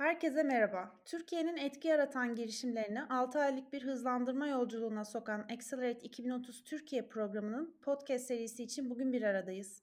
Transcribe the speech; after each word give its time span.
Herkese 0.00 0.42
merhaba. 0.42 0.92
Türkiye'nin 1.04 1.56
etki 1.56 1.88
yaratan 1.88 2.34
girişimlerini 2.34 3.02
6 3.02 3.38
aylık 3.38 3.72
bir 3.72 3.82
hızlandırma 3.84 4.46
yolculuğuna 4.46 5.04
sokan 5.04 5.40
Accelerate 5.40 6.00
2030 6.00 6.64
Türkiye 6.64 7.08
programının 7.08 7.76
podcast 7.82 8.26
serisi 8.26 8.62
için 8.62 8.90
bugün 8.90 9.12
bir 9.12 9.22
aradayız. 9.22 9.82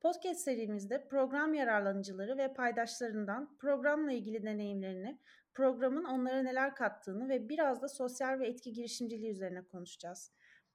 Podcast 0.00 0.40
serimizde 0.40 1.08
program 1.08 1.54
yararlanıcıları 1.54 2.38
ve 2.38 2.52
paydaşlarından 2.52 3.56
programla 3.58 4.12
ilgili 4.12 4.42
deneyimlerini, 4.42 5.18
programın 5.54 6.04
onlara 6.04 6.42
neler 6.42 6.74
kattığını 6.74 7.28
ve 7.28 7.48
biraz 7.48 7.82
da 7.82 7.88
sosyal 7.88 8.38
ve 8.38 8.46
etki 8.46 8.72
girişimciliği 8.72 9.30
üzerine 9.30 9.62
konuşacağız. 9.62 10.32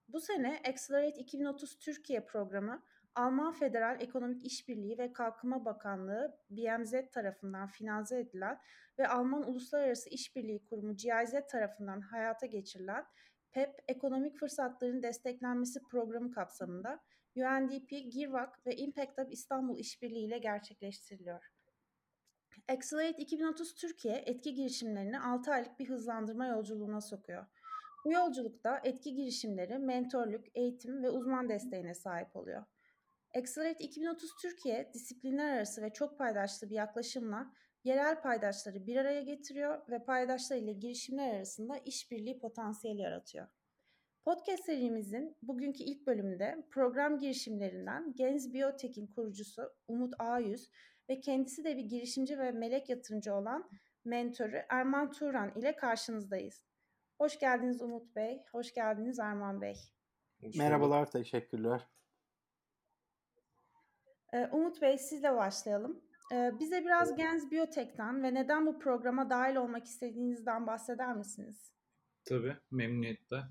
Bu 0.08 0.20
sene 0.20 0.62
Accelerate 0.70 1.22
2030 1.22 1.80
Türkiye 1.80 2.26
programı 2.26 2.84
Alman 3.16 3.54
Federal 3.54 4.02
Ekonomik 4.02 4.46
İşbirliği 4.46 4.98
ve 4.98 5.14
Kalkınma 5.14 5.66
Bakanlığı 5.66 6.38
BMZ 6.50 6.94
tarafından 7.12 7.68
finanse 7.68 8.20
edilen 8.20 8.60
ve 9.00 9.08
Alman 9.08 9.50
Uluslararası 9.50 10.10
İşbirliği 10.10 10.66
Kurumu 10.66 10.96
GIZ 10.96 11.34
tarafından 11.52 12.02
hayata 12.02 12.46
geçirilen 12.46 13.06
PEP 13.52 13.84
Ekonomik 13.88 14.38
Fırsatların 14.38 15.04
Desteklenmesi 15.04 15.80
Programı 15.92 16.32
kapsamında 16.32 17.00
UNDP, 17.36 17.90
GIRVAK 17.90 18.66
ve 18.66 18.76
Impact 18.76 19.18
Hub 19.18 19.32
İstanbul 19.32 19.80
İşbirliği 19.80 20.28
ile 20.28 20.38
gerçekleştiriliyor. 20.38 21.44
Accelerate 22.68 23.22
2030 23.22 23.76
Türkiye 23.76 24.16
etki 24.16 24.54
girişimlerini 24.54 25.20
6 25.20 25.52
aylık 25.52 25.80
bir 25.80 25.90
hızlandırma 25.90 26.48
yolculuğuna 26.48 27.02
sokuyor. 27.02 27.46
Bu 28.06 28.12
yolculukta 28.12 28.82
etki 28.84 29.14
girişimleri 29.14 29.80
mentorluk, 29.80 30.46
eğitim 30.58 31.04
ve 31.04 31.10
uzman 31.10 31.50
desteğine 31.50 31.94
sahip 31.94 32.36
oluyor. 32.36 32.66
Accelerate 33.36 33.84
2030 33.84 34.36
Türkiye 34.42 34.92
disiplinler 34.94 35.58
arası 35.58 35.82
ve 35.82 35.94
çok 35.94 36.18
paydaşlı 36.18 36.70
bir 36.70 36.76
yaklaşımla 36.76 37.54
yerel 37.84 38.22
paydaşları 38.22 38.88
bir 38.88 38.96
araya 38.96 39.22
getiriyor 39.22 39.90
ve 39.90 40.04
paydaşlar 40.04 40.58
ile 40.58 40.74
girişimler 40.74 41.36
arasında 41.36 41.78
işbirliği 41.78 42.40
potansiyeli 42.40 43.02
yaratıyor. 43.02 43.48
Podcast 44.26 44.64
serimizin 44.64 45.38
bugünkü 45.42 45.84
ilk 45.84 46.08
bölümünde 46.08 46.68
program 46.72 47.20
girişimlerinden 47.20 48.14
Gens 48.16 48.54
Biyotek'in 48.54 49.08
kurucusu 49.08 49.62
Umut 49.88 50.14
Ağyüz 50.20 50.72
ve 51.10 51.20
kendisi 51.20 51.64
de 51.64 51.78
bir 51.78 51.84
girişimci 51.84 52.40
ve 52.40 52.52
melek 52.52 52.90
yatırımcı 52.90 53.34
olan 53.34 53.70
mentoru 54.06 54.58
Erman 54.70 55.12
Turan 55.12 55.52
ile 55.56 55.76
karşınızdayız. 55.76 56.66
Hoş 57.18 57.40
geldiniz 57.40 57.82
Umut 57.82 58.16
Bey, 58.16 58.44
hoş 58.52 58.74
geldiniz 58.74 59.20
Erman 59.20 59.62
Bey. 59.62 59.76
Merhabalar, 60.58 61.12
teşekkürler. 61.12 61.88
Umut 64.52 64.82
Bey 64.82 64.98
sizle 64.98 65.36
başlayalım. 65.36 66.02
Bize 66.32 66.86
biraz 66.86 67.18
Gens 67.18 67.52
Biyotek'ten 67.52 68.24
ve 68.24 68.34
neden 68.34 68.66
bu 68.66 68.80
programa 68.80 69.30
dahil 69.30 69.56
olmak 69.56 69.86
istediğinizden 69.86 70.68
bahseder 70.68 71.16
misiniz? 71.16 71.72
Tabii, 72.26 72.58
memnuniyetle. 72.72 73.44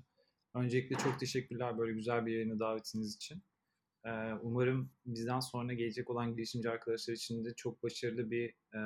Öncelikle 0.53 0.95
çok 0.95 1.19
teşekkürler 1.19 1.77
böyle 1.77 1.93
güzel 1.93 2.25
bir 2.25 2.33
yayına 2.33 2.59
davetiniz 2.59 3.15
için. 3.15 3.43
Umarım 4.41 4.91
bizden 5.05 5.39
sonra 5.39 5.73
gelecek 5.73 6.09
olan 6.09 6.35
girişimci 6.35 6.69
arkadaşlar 6.69 7.13
için 7.13 7.45
de 7.45 7.53
çok 7.53 7.83
başarılı 7.83 8.31
bir 8.31 8.49
e, 8.49 8.81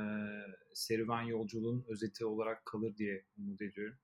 serüven 0.73 1.22
yolculuğun 1.22 1.86
özeti 1.88 2.26
olarak 2.26 2.66
kalır 2.66 2.98
diye 2.98 3.26
umut 3.38 3.62
ediyorum. 3.62 3.98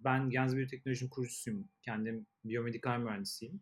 Ben 0.00 0.30
Gens 0.30 0.54
Biyoteknoloji'nin 0.56 1.10
kurucusuyum. 1.10 1.68
Kendim 1.82 2.26
biyomedikal 2.44 2.98
mühendisiyim. 2.98 3.60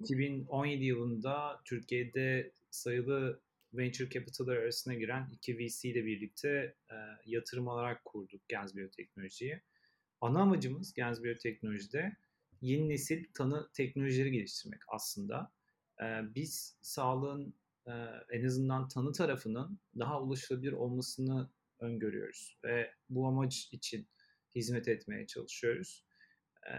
2017 0.00 0.84
yılında 0.84 1.60
Türkiye'de 1.64 2.52
sayılı 2.70 3.40
venture 3.74 4.10
capital'lar 4.10 4.56
arasına 4.56 4.94
giren 4.94 5.28
iki 5.32 5.58
VC 5.58 5.88
ile 5.88 6.06
birlikte 6.06 6.74
e, 6.90 6.94
yatırım 7.26 7.68
alarak 7.68 8.04
kurduk 8.04 8.48
Gens 8.48 8.74
Biyoteknoloji'yi. 8.74 9.60
Ana 10.20 10.40
amacımız 10.40 10.94
Gens 10.94 11.22
Biyoteknoloji'de 11.22 12.16
yeni 12.60 12.88
nesil 12.88 13.24
tanı 13.34 13.68
teknolojileri 13.72 14.32
geliştirmek 14.32 14.80
aslında. 14.88 15.52
E, 16.00 16.04
biz 16.34 16.78
sağlığın 16.80 17.54
e, 17.86 17.92
en 18.30 18.44
azından 18.44 18.88
tanı 18.88 19.12
tarafının 19.12 19.78
daha 19.98 20.22
ulaşılabilir 20.22 20.72
olmasını 20.72 21.50
öngörüyoruz 21.80 22.58
ve 22.64 22.90
bu 23.08 23.26
amaç 23.26 23.68
için 23.72 24.08
hizmet 24.54 24.88
etmeye 24.88 25.26
çalışıyoruz. 25.26 26.04
E, 26.66 26.72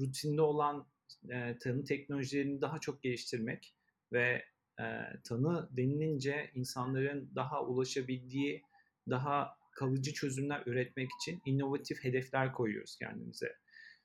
rutinde 0.00 0.42
olan 0.42 0.86
e, 1.30 1.58
tanı 1.58 1.84
teknolojilerini 1.84 2.60
daha 2.60 2.78
çok 2.78 3.02
geliştirmek 3.02 3.74
ve 4.12 4.44
e, 4.80 4.84
tanı 5.24 5.68
denilince 5.76 6.50
insanların 6.54 7.30
daha 7.34 7.64
ulaşabildiği, 7.66 8.62
daha 9.10 9.58
kalıcı 9.74 10.12
çözümler 10.12 10.62
üretmek 10.66 11.08
için 11.20 11.42
inovatif 11.44 12.04
hedefler 12.04 12.52
koyuyoruz 12.52 12.96
kendimize. 12.96 13.56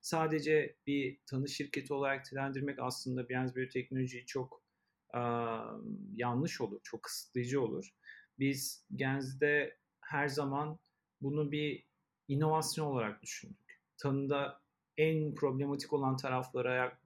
Sadece 0.02 0.76
bir 0.88 1.20
tanı 1.26 1.50
şirketi 1.50 1.94
olarak 1.94 2.26
telendirmek 2.26 2.80
aslında 2.80 3.30
Beyaz 3.30 3.56
bir 3.56 3.70
teknolojiyi 3.70 4.26
çok 4.26 4.64
e, 5.16 5.22
yanlış 6.16 6.62
olur, 6.62 6.80
çok 6.84 7.04
kısıtlayıcı 7.04 7.62
olur. 7.62 7.90
Biz 8.40 8.86
Genz'de 8.96 9.78
her 10.02 10.28
zaman 10.28 10.80
bunu 11.22 11.52
bir 11.52 11.86
inovasyon 12.28 12.86
olarak 12.86 13.22
düşündük. 13.22 13.82
Tanıda 13.98 14.62
en 15.00 15.36
problematik 15.36 15.94
olan 15.94 16.18
taraflara 16.18 17.00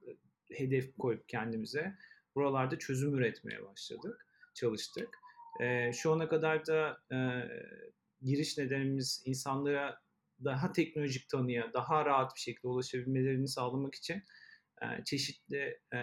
hedef 0.52 0.96
koyup 0.98 1.28
kendimize 1.28 1.94
buralarda 2.34 2.78
çözüm 2.78 3.14
üretmeye 3.14 3.64
başladık, 3.64 4.26
çalıştık. 4.54 5.08
E, 5.60 5.92
şu 5.92 6.12
ana 6.12 6.28
kadar 6.28 6.66
da 6.66 6.98
e, 7.12 7.18
giriş 8.22 8.58
nedenimiz 8.58 9.22
insanlara 9.26 10.00
daha 10.44 10.72
teknolojik 10.72 11.28
tanıya, 11.28 11.72
daha 11.72 12.04
rahat 12.04 12.34
bir 12.34 12.40
şekilde 12.40 12.68
ulaşabilmelerini 12.68 13.48
sağlamak 13.48 13.94
için 13.94 14.22
e, 14.82 15.04
çeşitli 15.04 15.80
e, 15.94 16.00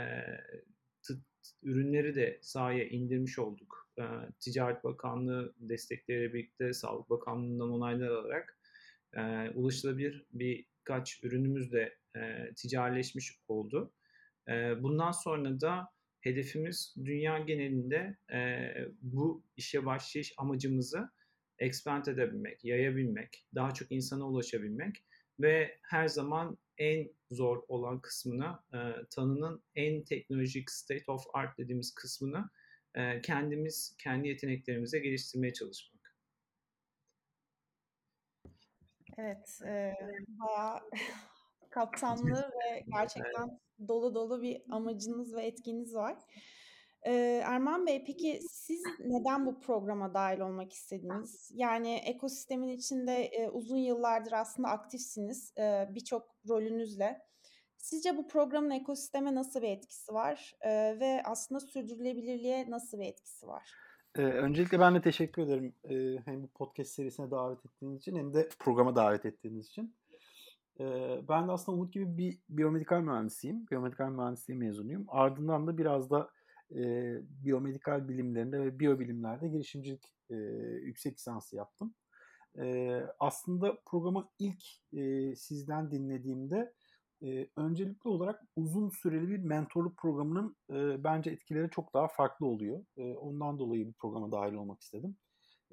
ürünleri 1.63 2.16
de 2.16 2.40
sahaya 2.41 2.85
indirmiş 2.85 3.40
olduk. 3.40 3.90
E, 4.00 4.03
Ticaret 4.40 4.84
Bakanlığı 4.84 5.53
destekleriyle 5.59 6.34
birlikte 6.34 6.74
Sağlık 6.74 7.09
Bakanlığı'ndan 7.09 7.72
onaylar 7.72 8.07
alarak 8.07 8.59
e, 9.13 9.50
ulaşılabilir 9.50 10.25
birkaç 10.81 11.24
ürünümüz 11.24 11.72
de 11.72 11.97
e, 12.16 12.53
ticarileşmiş 12.56 13.40
oldu. 13.47 13.94
E, 14.47 14.84
bundan 14.84 15.12
sonra 15.12 15.62
da 15.62 15.88
hedefimiz 16.22 16.96
dünya 17.06 17.40
genelinde 17.40 18.18
e, 18.34 18.72
bu 19.02 19.44
işe 19.58 19.86
başlayış 19.86 20.34
amacımızı 20.38 21.09
expand 21.59 22.06
edebilmek, 22.06 22.66
yayabilmek, 22.66 23.46
daha 23.56 23.74
çok 23.74 23.92
insana 23.92 24.28
ulaşabilmek 24.28 25.03
ve 25.40 25.80
her 25.81 26.08
zaman 26.08 26.58
en 26.78 27.09
zor 27.31 27.63
olan 27.68 28.02
kısmını, 28.02 28.59
e, 28.74 28.80
tanının 29.09 29.63
en 29.75 30.03
teknolojik 30.03 30.72
state 30.72 31.12
of 31.12 31.24
art 31.34 31.58
dediğimiz 31.58 31.96
kısmını 31.96 32.50
e, 32.96 33.22
kendimiz, 33.22 33.96
kendi 33.98 34.28
yeteneklerimize 34.28 35.00
geliştirmeye 35.00 35.53
çalışmak. 35.53 36.00
Evet, 39.22 39.59
e, 39.66 39.94
bayağı 40.28 40.80
kapsamlı 41.70 42.36
ve 42.36 42.84
gerçekten 42.94 43.59
dolu 43.88 44.16
dolu 44.16 44.42
bir 44.42 44.62
amacınız 44.70 45.36
ve 45.36 45.46
etkiniz 45.46 45.96
var. 45.96 46.18
Ee, 47.06 47.42
Erman 47.46 47.88
Bey 47.88 48.04
peki 48.04 48.40
siz 48.50 48.84
neden 49.00 49.46
bu 49.46 49.60
programa 49.60 50.14
dahil 50.14 50.40
olmak 50.40 50.74
istediniz? 50.74 51.52
Yani 51.54 51.96
ekosistemin 51.96 52.68
içinde 52.68 53.26
e, 53.26 53.50
uzun 53.50 53.78
yıllardır 53.78 54.31
aslında 54.31 54.70
aktifsiniz 54.70 55.54
e, 55.58 55.88
birçok 55.90 56.36
rolünüzle. 56.50 57.22
Sizce 57.78 58.18
bu 58.18 58.28
programın 58.28 58.70
ekosisteme 58.70 59.36
nasıl 59.36 59.62
bir 59.62 59.70
etkisi 59.70 60.14
var 60.14 60.56
e, 60.62 60.70
ve 61.00 61.22
aslında 61.26 61.60
sürdürülebilirliğe 61.60 62.72
nasıl 62.72 63.00
bir 63.00 63.06
etkisi 63.06 63.48
var? 63.48 63.72
Ee, 64.18 64.22
öncelikle 64.22 64.80
ben 64.80 64.96
de 64.96 65.02
teşekkür 65.02 65.42
ederim 65.42 65.74
ee, 65.90 66.22
hem 66.26 66.44
bu 66.44 66.48
podcast 66.48 66.92
serisine 66.92 67.31
davet 67.31 67.66
ettiğiniz 67.66 68.02
için 68.02 68.16
hem 68.16 68.34
de 68.34 68.50
programa 68.60 68.96
davet 68.96 69.25
ettiğiniz 69.25 69.68
için. 69.68 69.96
Ee, 70.80 71.22
ben 71.30 71.48
de 71.48 71.52
aslında 71.52 71.78
Umut 71.78 71.94
gibi 71.94 72.18
bir 72.18 72.40
biyomedikal 72.50 73.02
mühendisiyim. 73.02 73.68
Biyomedikal 73.72 74.10
mühendisliği 74.10 74.60
mezunuyum. 74.60 75.06
Ardından 75.08 75.68
da 75.68 75.78
biraz 75.78 76.12
da 76.12 76.30
e, 76.75 77.13
biyomedikal 77.44 78.08
bilimlerinde 78.08 78.60
ve 78.60 78.80
biyobilimlerde 78.80 79.48
girişimcilik 79.48 80.14
e, 80.30 80.36
yüksek 80.81 81.14
lisansı 81.14 81.56
yaptım. 81.56 81.94
E, 82.60 83.00
aslında 83.19 83.78
programı 83.86 84.30
ilk 84.40 84.64
e, 84.94 85.36
sizden 85.36 85.92
dinlediğimde 85.92 86.74
e, 87.23 87.47
öncelikli 87.57 88.07
olarak 88.07 88.41
uzun 88.56 88.89
süreli 88.89 89.29
bir 89.29 89.38
mentorluk 89.38 89.97
programının 89.97 90.56
e, 90.69 91.03
bence 91.03 91.31
etkileri 91.31 91.69
çok 91.69 91.94
daha 91.94 92.07
farklı 92.07 92.45
oluyor. 92.45 92.85
E, 92.97 93.15
ondan 93.15 93.59
dolayı 93.59 93.88
bu 93.88 93.94
programa 93.94 94.31
dahil 94.31 94.53
olmak 94.53 94.81
istedim. 94.81 95.15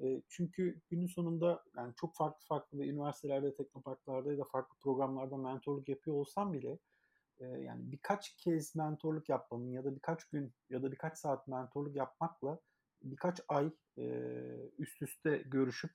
E, 0.01 0.21
çünkü 0.29 0.81
günün 0.89 1.07
sonunda 1.07 1.63
yani 1.77 1.93
çok 1.95 2.15
farklı 2.15 2.45
farklı 2.47 2.79
ve 2.79 2.87
üniversitelerde, 2.87 3.55
teknoparklarda 3.55 4.31
ya 4.31 4.37
da 4.37 4.43
farklı 4.43 4.77
programlarda 4.79 5.37
mentorluk 5.37 5.89
yapıyor 5.89 6.17
olsam 6.17 6.53
bile 6.53 6.79
e, 7.39 7.45
yani 7.45 7.91
birkaç 7.91 8.37
kez 8.37 8.75
mentorluk 8.75 9.29
yapmanın 9.29 9.71
ya 9.71 9.85
da 9.85 9.95
birkaç 9.95 10.25
gün 10.25 10.53
ya 10.69 10.83
da 10.83 10.91
birkaç 10.91 11.17
saat 11.17 11.47
mentorluk 11.47 11.95
yapmakla 11.95 12.59
birkaç 13.03 13.41
ay 13.47 13.71
e, 13.97 14.03
üst 14.77 15.01
üste 15.01 15.37
görüşüp 15.45 15.91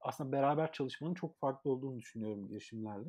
aslında 0.00 0.32
beraber 0.32 0.72
çalışmanın 0.72 1.14
çok 1.14 1.38
farklı 1.38 1.70
olduğunu 1.70 1.98
düşünüyorum 1.98 2.48
girişimlerle. 2.48 3.08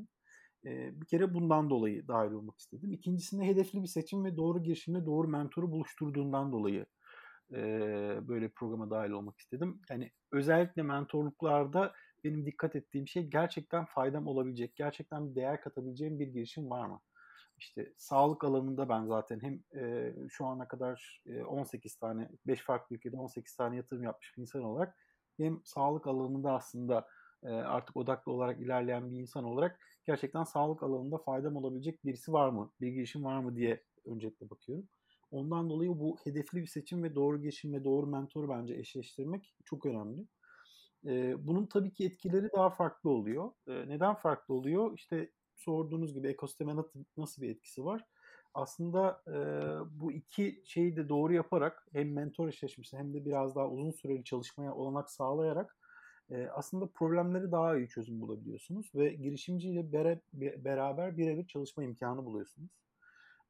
Bir 0.66 1.06
kere 1.06 1.34
bundan 1.34 1.70
dolayı 1.70 2.08
dahil 2.08 2.32
olmak 2.32 2.60
istedim. 2.60 2.92
İkincisinde 2.94 3.46
hedefli 3.46 3.84
bir 3.84 3.88
seçim 3.88 4.26
ve 4.26 4.38
doğru 4.38 4.64
girişimle 4.64 5.06
doğru 5.06 5.28
mentoru 5.28 5.72
buluşturduğundan 5.72 6.52
dolayı 6.52 6.86
böyle 8.28 8.50
programa 8.50 8.90
dahil 8.90 9.12
olmak 9.12 9.40
istedim. 9.40 9.82
Yani 9.90 10.12
özellikle 10.32 10.84
mentorluklarda 10.84 11.94
benim 12.24 12.46
dikkat 12.46 12.76
ettiğim 12.76 13.08
şey 13.08 13.28
gerçekten 13.28 13.86
faydam 13.86 14.28
olabilecek, 14.28 14.76
gerçekten 14.76 15.30
bir 15.30 15.36
değer 15.36 15.62
katabileceğim 15.62 16.20
bir 16.20 16.28
girişim 16.28 16.70
var 16.70 16.86
mı? 16.86 17.02
İşte 17.58 17.94
sağlık 17.98 18.44
alanında 18.44 18.90
ben 18.90 19.06
zaten 19.06 19.40
hem 19.42 19.82
e, 19.84 20.14
şu 20.30 20.46
ana 20.46 20.68
kadar 20.68 21.22
e, 21.26 21.44
18 21.44 21.96
tane, 21.96 22.30
5 22.48 22.62
farklı 22.62 22.96
ülkede 22.96 23.18
18 23.18 23.56
tane 23.56 23.76
yatırım 23.76 24.04
yapmış 24.04 24.38
bir 24.38 24.42
insan 24.42 24.64
olarak 24.64 24.98
hem 25.38 25.62
sağlık 25.64 26.08
alanında 26.08 26.54
aslında 26.54 27.08
artık 27.52 27.98
odaklı 27.98 28.32
olarak 28.32 28.60
ilerleyen 28.62 29.12
bir 29.12 29.20
insan 29.20 29.44
olarak 29.44 29.80
gerçekten 30.06 30.44
sağlık 30.44 30.84
alanında 30.84 31.18
faydam 31.18 31.56
olabilecek 31.56 32.06
birisi 32.06 32.34
var 32.34 32.50
mı, 32.50 32.72
bir 32.82 32.88
girişim 32.88 33.24
var 33.24 33.40
mı 33.40 33.56
diye 33.56 33.84
öncelikle 34.06 34.50
bakıyorum. 34.50 34.88
Ondan 35.32 35.70
dolayı 35.70 35.90
bu 35.90 36.18
hedefli 36.24 36.62
bir 36.62 36.68
seçim 36.68 37.04
ve 37.04 37.16
doğru 37.16 37.42
girişim 37.42 37.74
ve 37.74 37.84
doğru 37.84 38.08
mentoru 38.08 38.50
bence 38.50 38.74
eşleştirmek 38.74 39.56
çok 39.66 39.86
önemli. 39.86 40.28
E, 41.06 41.36
bunun 41.48 41.66
tabii 41.66 41.94
ki 41.94 42.06
etkileri 42.06 42.50
daha 42.56 42.70
farklı 42.70 43.10
oluyor. 43.10 43.52
E, 43.68 43.90
neden 43.90 44.16
farklı 44.16 44.54
oluyor? 44.54 44.98
İşte 44.98 45.32
sorduğunuz 45.56 46.14
gibi 46.14 46.28
ekosisteme 46.28 46.76
nasıl 47.18 47.42
bir 47.42 47.50
etkisi 47.50 47.86
var? 47.86 48.06
Aslında 48.54 49.22
e, 49.28 49.36
bu 50.00 50.12
iki 50.12 50.62
şeyi 50.66 50.96
de 50.96 51.10
doğru 51.10 51.34
yaparak 51.34 51.88
hem 51.92 52.14
mentor 52.14 52.48
eşleşmesi 52.48 52.98
hem 52.98 53.14
de 53.14 53.26
biraz 53.26 53.56
daha 53.56 53.70
uzun 53.70 53.92
süreli 53.92 54.24
çalışmaya 54.24 54.76
olanak 54.76 55.10
sağlayarak 55.10 55.78
e, 56.32 56.48
aslında 56.48 56.88
problemleri 56.88 57.52
daha 57.52 57.78
iyi 57.78 57.88
çözüm 57.88 58.22
bulabiliyorsunuz 58.22 58.92
ve 58.96 59.14
girişimciyle 59.14 59.92
bere, 59.92 60.22
beraber 60.34 61.18
birebir 61.18 61.48
çalışma 61.48 61.84
imkanı 61.84 62.26
buluyorsunuz. 62.26 62.70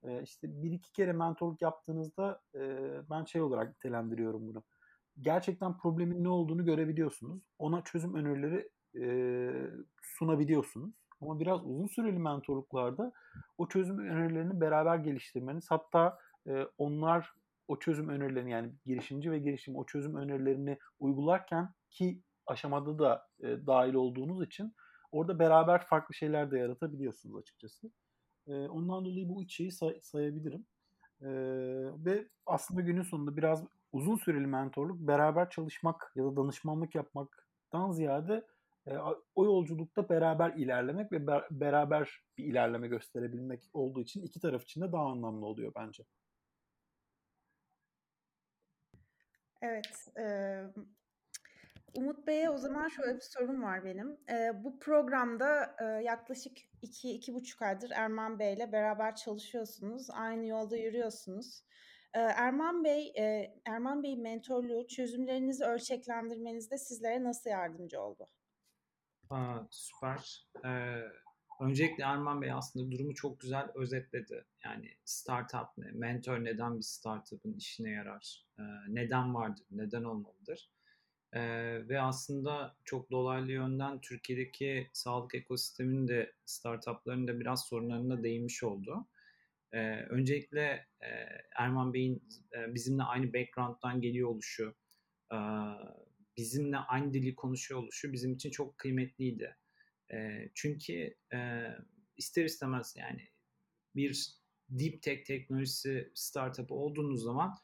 E, 0.03 0.21
işte 0.21 0.63
bir 0.63 0.71
iki 0.71 0.91
kere 0.91 1.13
mentorluk 1.13 1.61
yaptığınızda 1.61 2.41
e, 2.55 2.61
ben 3.09 3.23
şey 3.23 3.41
olarak 3.41 3.69
nitelendiriyorum 3.69 4.47
bunu. 4.47 4.63
Gerçekten 5.21 5.77
problemin 5.77 6.23
ne 6.23 6.29
olduğunu 6.29 6.65
görebiliyorsunuz. 6.65 7.43
Ona 7.59 7.83
çözüm 7.83 8.15
önerileri 8.15 8.69
e, 9.01 9.05
sunabiliyorsunuz. 10.01 10.95
Ama 11.21 11.39
biraz 11.39 11.65
uzun 11.65 11.87
süreli 11.87 12.19
mentorluklarda 12.19 13.11
o 13.57 13.67
çözüm 13.67 13.99
önerilerini 13.99 14.61
beraber 14.61 14.97
geliştirmeniz 14.97 15.71
hatta 15.71 16.17
e, 16.47 16.65
onlar 16.77 17.33
o 17.67 17.79
çözüm 17.79 18.09
önerilerini 18.09 18.51
yani 18.51 18.71
girişimci 18.85 19.31
ve 19.31 19.39
girişim 19.39 19.75
o 19.75 19.85
çözüm 19.85 20.15
önerilerini 20.15 20.77
uygularken 20.99 21.69
ki 21.89 22.21
aşamada 22.47 22.99
da 22.99 23.27
e, 23.39 23.67
dahil 23.67 23.93
olduğunuz 23.93 24.45
için 24.47 24.75
orada 25.11 25.39
beraber 25.39 25.85
farklı 25.85 26.13
şeyler 26.15 26.51
de 26.51 26.59
yaratabiliyorsunuz 26.59 27.35
açıkçası. 27.35 27.91
E, 28.47 28.53
ondan 28.53 29.05
dolayı 29.05 29.29
bu 29.29 29.43
üç 29.43 29.55
şeyi 29.55 29.71
say- 29.71 30.01
sayabilirim. 30.01 30.65
E, 31.21 31.29
ve 32.05 32.27
aslında 32.45 32.81
günün 32.81 33.03
sonunda 33.03 33.37
biraz 33.37 33.63
uzun 33.91 34.15
süreli 34.15 34.47
mentorluk 34.47 34.99
beraber 34.99 35.49
çalışmak 35.49 36.11
ya 36.15 36.23
da 36.25 36.35
danışmanlık 36.35 36.95
yapmaktan 36.95 37.91
ziyade 37.91 38.47
e, 38.87 38.97
o 39.35 39.45
yolculukta 39.45 40.09
beraber 40.09 40.53
ilerlemek 40.53 41.11
ve 41.11 41.17
ber- 41.17 41.47
beraber 41.51 42.19
bir 42.37 42.45
ilerleme 42.45 42.87
gösterebilmek 42.87 43.69
olduğu 43.73 44.01
için 44.01 44.23
iki 44.23 44.39
taraf 44.39 44.63
için 44.63 44.81
de 44.81 44.91
daha 44.91 45.05
anlamlı 45.05 45.45
oluyor 45.45 45.71
bence. 45.75 46.03
Evet, 49.61 50.07
Umut 51.95 52.27
Bey'e 52.27 52.49
o 52.49 52.57
zaman 52.57 52.87
şöyle 52.87 53.15
bir 53.15 53.21
sorum 53.21 53.63
var 53.63 53.85
benim. 53.85 54.17
E, 54.29 54.63
bu 54.63 54.79
programda 54.79 55.75
e, 55.81 55.85
yaklaşık 55.85 56.57
iki, 56.81 57.11
iki 57.11 57.33
buçuk 57.33 57.61
aydır 57.61 57.91
Erman 57.95 58.39
Bey'le 58.39 58.71
beraber 58.71 59.15
çalışıyorsunuz. 59.15 60.09
Aynı 60.09 60.45
yolda 60.45 60.77
yürüyorsunuz. 60.77 61.63
E, 62.13 62.19
Erman 62.19 62.83
Bey, 62.83 63.13
e, 63.17 63.53
Erman 63.65 64.03
Bey'in 64.03 64.21
mentorluğu 64.21 64.87
çözümlerinizi 64.87 65.65
ölçeklendirmenizde 65.65 66.77
sizlere 66.77 67.23
nasıl 67.23 67.49
yardımcı 67.49 68.01
oldu? 68.01 68.27
Aa, 69.29 69.59
süper. 69.69 70.47
Ee, 70.65 71.01
öncelikle 71.61 72.03
Erman 72.03 72.41
Bey 72.41 72.51
aslında 72.51 72.91
durumu 72.91 73.13
çok 73.13 73.39
güzel 73.39 73.71
özetledi. 73.75 74.45
Yani 74.63 74.89
startup 75.05 75.77
ne, 75.77 75.91
mentor 75.91 76.43
neden 76.43 76.77
bir 76.77 76.83
startup'ın 76.83 77.53
işine 77.53 77.89
yarar, 77.89 78.45
ee, 78.59 78.63
neden 78.87 79.35
vardır, 79.35 79.65
neden 79.71 80.03
olmalıdır. 80.03 80.69
Ee, 81.33 81.87
ve 81.89 82.01
aslında 82.01 82.75
çok 82.85 83.11
dolaylı 83.11 83.51
yönden 83.51 84.01
Türkiye'deki 84.01 84.89
sağlık 84.93 85.35
ekosisteminin 85.35 86.07
de 86.07 86.33
startupların 86.45 87.27
da 87.27 87.39
biraz 87.39 87.65
sorunlarına 87.65 88.23
değinmiş 88.23 88.63
oldu. 88.63 89.07
Ee, 89.71 89.99
öncelikle 90.09 90.87
e, 91.01 91.09
Erman 91.57 91.93
Bey'in 91.93 92.23
e, 92.53 92.73
bizimle 92.73 93.03
aynı 93.03 93.33
background'dan 93.33 94.01
geliyor 94.01 94.29
oluşu, 94.29 94.75
e, 95.31 95.37
bizimle 96.37 96.77
aynı 96.77 97.13
dili 97.13 97.35
konuşuyor 97.35 97.79
oluşu 97.79 98.13
bizim 98.13 98.33
için 98.33 98.51
çok 98.51 98.77
kıymetliydi. 98.77 99.57
E, 100.13 100.49
çünkü 100.53 101.15
e, 101.33 101.69
ister 102.17 102.45
istemez 102.45 102.95
yani 102.97 103.21
bir 103.95 104.35
deep 104.69 105.01
tech 105.01 105.25
teknolojisi 105.25 106.11
startup 106.15 106.71
olduğunuz 106.71 107.23
zaman 107.23 107.55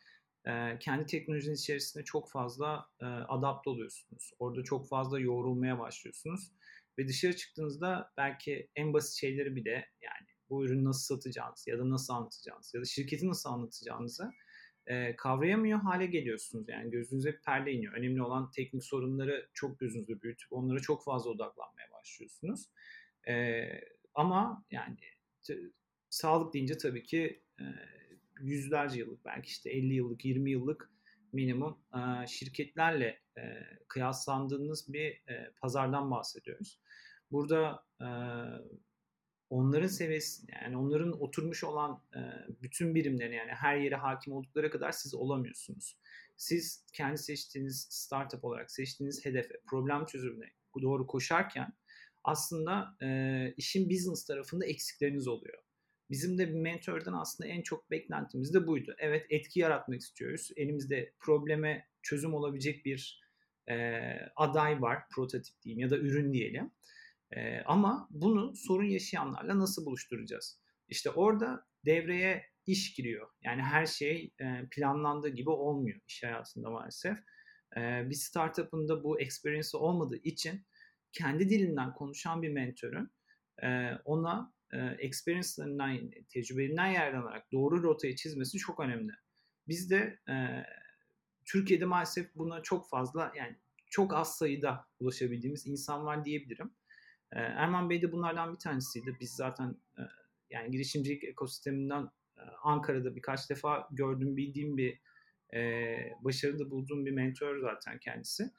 kendi 0.80 1.06
teknolojiniz 1.06 1.62
içerisinde 1.62 2.04
çok 2.04 2.30
fazla 2.30 2.90
e, 3.02 3.06
adapte 3.06 3.70
oluyorsunuz. 3.70 4.32
Orada 4.40 4.64
çok 4.64 4.88
fazla 4.88 5.20
yoğrulmaya 5.20 5.80
başlıyorsunuz. 5.80 6.52
Ve 6.98 7.08
dışarı 7.08 7.36
çıktığınızda 7.36 8.12
belki 8.18 8.70
en 8.76 8.94
basit 8.94 9.20
şeyleri 9.20 9.56
bile 9.56 9.72
yani 10.02 10.28
bu 10.50 10.66
ürünü 10.66 10.84
nasıl 10.84 11.16
satacağınız 11.16 11.68
ya 11.68 11.80
da 11.80 11.90
nasıl 11.90 12.14
anlatacağınız 12.14 12.74
ya 12.74 12.82
da 12.82 12.86
şirketi 12.86 13.28
nasıl 13.28 13.50
anlatacağınızı 13.50 14.32
kavrayamıyor 15.18 15.80
hale 15.80 16.06
geliyorsunuz. 16.06 16.70
Yani 16.70 16.92
gözünüze 16.92 17.34
bir 17.34 17.42
perde 17.42 17.72
iniyor. 17.72 17.94
Önemli 17.94 18.24
olan 18.24 18.52
teknik 18.52 18.84
sorunları 18.84 19.50
çok 19.54 19.80
gözünüzde 19.80 20.22
büyütüp 20.22 20.54
onlara 20.54 20.80
çok 20.80 21.04
fazla 21.04 21.30
odaklanmaya 21.30 21.92
başlıyorsunuz. 21.92 22.70
Ama 24.14 24.66
yani 24.72 24.98
sağlık 26.10 26.54
deyince 26.54 26.78
tabii 26.78 27.04
ki 27.04 27.44
yüzlerce 28.44 29.00
yıllık 29.00 29.26
belki 29.26 29.48
işte 29.48 29.70
50 29.70 29.94
yıllık 29.94 30.26
20 30.26 30.52
yıllık 30.52 30.92
minimum 31.34 31.78
e, 31.94 32.28
şirketlerle 32.28 33.22
e, 33.38 33.42
kıyaslandığınız 33.88 34.94
bir 34.94 35.06
e, 35.06 35.54
pazardan 35.62 36.12
bahsediyoruz. 36.12 36.80
Burada 37.32 37.86
e, 38.02 38.08
onların 39.50 39.88
seviyesi 39.88 40.44
yani 40.64 40.78
onların 40.78 41.22
oturmuş 41.22 41.64
olan 41.64 42.04
e, 42.16 42.20
bütün 42.62 42.96
birimlerine 42.96 43.36
yani 43.36 43.52
her 43.52 43.78
yere 43.78 43.96
hakim 43.96 44.34
oldukları 44.34 44.72
kadar 44.72 44.92
siz 44.92 45.16
olamıyorsunuz. 45.16 45.98
Siz 46.38 46.86
kendi 46.94 47.18
seçtiğiniz 47.18 47.88
startup 47.90 48.46
olarak 48.46 48.72
seçtiğiniz 48.72 49.26
hedefe, 49.26 49.54
problem 49.68 50.06
çözümüne 50.06 50.46
doğru 50.82 51.08
koşarken 51.08 51.74
aslında 52.24 52.98
e, 53.02 53.54
işin 53.58 53.90
business 53.90 54.26
tarafında 54.26 54.66
eksikleriniz 54.66 55.28
oluyor. 55.28 55.64
Bizim 56.12 56.38
de 56.38 56.50
bir 56.50 56.54
mentordan 56.54 57.14
aslında 57.14 57.50
en 57.50 57.62
çok 57.62 57.92
beklentimiz 57.92 58.54
de 58.54 58.68
buydu. 58.68 58.96
Evet 58.98 59.26
etki 59.30 59.60
yaratmak 59.60 60.02
istiyoruz. 60.02 60.50
Elimizde 60.56 61.14
probleme 61.20 61.88
çözüm 62.02 62.34
olabilecek 62.34 62.86
bir 62.86 63.22
e, 63.70 64.02
aday 64.36 64.82
var, 64.82 65.04
prototip 65.10 65.62
diyeyim 65.64 65.80
ya 65.80 65.90
da 65.90 65.98
ürün 65.98 66.34
diyelim. 66.34 66.72
E, 67.32 67.62
ama 67.62 68.08
bunu 68.12 68.56
sorun 68.56 68.86
yaşayanlarla 68.86 69.60
nasıl 69.60 69.86
buluşturacağız? 69.86 70.62
İşte 70.88 71.10
orada 71.10 71.66
devreye 71.86 72.46
iş 72.66 72.94
giriyor. 72.94 73.30
Yani 73.42 73.62
her 73.62 73.86
şey 73.86 74.34
e, 74.42 74.68
planlandığı 74.72 75.30
gibi 75.30 75.50
olmuyor 75.50 76.00
iş 76.08 76.24
hayatında 76.24 76.70
maalesef. 76.70 77.18
E, 77.78 78.10
bir 78.10 78.16
startup'ın 78.16 78.88
da 78.88 79.04
bu 79.04 79.22
experience 79.22 79.78
olmadığı 79.78 80.18
için 80.24 80.66
kendi 81.12 81.50
dilinden 81.50 81.94
konuşan 81.94 82.42
bir 82.42 82.50
mentörün 82.50 83.12
e, 83.64 83.92
ona 84.06 84.54
experience'larından, 85.00 86.12
tecrübelerinden 86.30 86.88
yararlanarak 86.88 87.52
doğru 87.52 87.84
rotayı 87.84 88.16
çizmesi 88.16 88.58
çok 88.58 88.80
önemli. 88.80 89.12
Biz 89.68 89.92
de 89.92 90.20
e, 90.30 90.36
Türkiye'de 91.46 91.86
maalesef 91.86 92.36
buna 92.36 92.62
çok 92.62 92.90
fazla 92.90 93.32
yani 93.36 93.56
çok 93.90 94.14
az 94.14 94.38
sayıda 94.38 94.86
ulaşabildiğimiz 95.00 95.68
insan 95.68 96.06
var 96.06 96.26
diyebilirim. 96.26 96.72
E, 97.32 97.40
Erman 97.40 97.90
Bey 97.90 98.02
de 98.02 98.12
bunlardan 98.12 98.54
bir 98.54 98.60
tanesiydi. 98.60 99.18
Biz 99.20 99.32
zaten 99.32 99.76
e, 99.98 100.02
yani 100.50 100.72
girişimcilik 100.72 101.24
ekosisteminden 101.24 102.04
e, 102.38 102.42
Ankara'da 102.64 103.16
birkaç 103.16 103.50
defa 103.50 103.88
gördüğüm, 103.92 104.38
bildiğim 104.38 104.78
bir 104.78 105.00
e, 105.54 105.96
başarılı 106.22 106.72
bulduğum 106.72 107.06
bir 107.06 107.12
mentor 107.12 107.60
zaten 107.60 108.00
kendisi. 108.00 108.52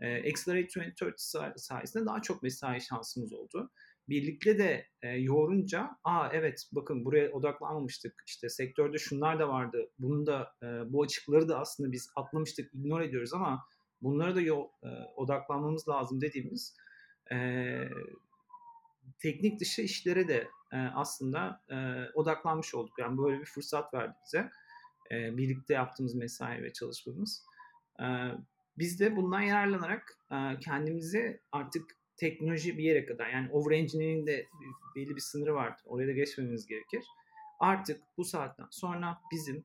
E, 0.00 0.30
Accelerate 0.30 0.60
2030 0.60 1.34
sayesinde 1.56 2.06
daha 2.06 2.22
çok 2.22 2.42
mesai 2.42 2.80
şansımız 2.80 3.32
oldu 3.32 3.70
birlikte 4.08 4.58
de 4.58 4.86
e, 5.02 5.08
yoğurunca 5.08 5.90
aa 6.04 6.28
evet 6.32 6.68
bakın 6.72 7.04
buraya 7.04 7.32
odaklanmamıştık 7.32 8.22
işte 8.26 8.48
sektörde 8.48 8.98
şunlar 8.98 9.38
da 9.38 9.48
vardı 9.48 9.90
bunu 9.98 10.26
da 10.26 10.52
e, 10.62 10.66
bu 10.92 11.02
açıkları 11.02 11.48
da 11.48 11.58
aslında 11.58 11.92
biz 11.92 12.10
atlamıştık 12.16 12.74
ignore 12.74 13.06
ediyoruz 13.06 13.34
ama 13.34 13.64
bunlara 14.02 14.34
da 14.34 14.40
yol, 14.40 14.68
e, 14.82 14.88
odaklanmamız 15.16 15.88
lazım 15.88 16.20
dediğimiz 16.20 16.76
e, 17.32 17.36
teknik 19.18 19.60
dışı 19.60 19.82
işlere 19.82 20.28
de 20.28 20.48
e, 20.72 20.76
aslında 20.76 21.62
e, 21.70 21.76
odaklanmış 22.14 22.74
olduk. 22.74 22.98
Yani 22.98 23.18
böyle 23.18 23.40
bir 23.40 23.44
fırsat 23.44 23.94
verdi 23.94 24.14
bize. 24.26 24.50
E, 25.10 25.36
birlikte 25.36 25.74
yaptığımız 25.74 26.14
mesai 26.14 26.62
ve 26.62 26.72
çalışmamız. 26.72 27.44
E, 28.00 28.06
biz 28.78 29.00
de 29.00 29.16
bundan 29.16 29.40
yararlanarak 29.40 30.18
e, 30.32 30.58
kendimizi 30.60 31.40
artık 31.52 31.97
teknoloji 32.18 32.78
bir 32.78 32.84
yere 32.84 33.06
kadar 33.06 33.28
yani 33.28 33.50
over 33.50 33.76
engineering 33.76 34.26
de 34.26 34.46
belli 34.96 35.16
bir 35.16 35.20
sınırı 35.20 35.54
vardır. 35.54 35.82
Oraya 35.86 36.08
da 36.08 36.12
geçmemiz 36.12 36.66
gerekir. 36.66 37.04
Artık 37.60 38.02
bu 38.16 38.24
saatten 38.24 38.66
sonra 38.70 39.18
bizim 39.32 39.64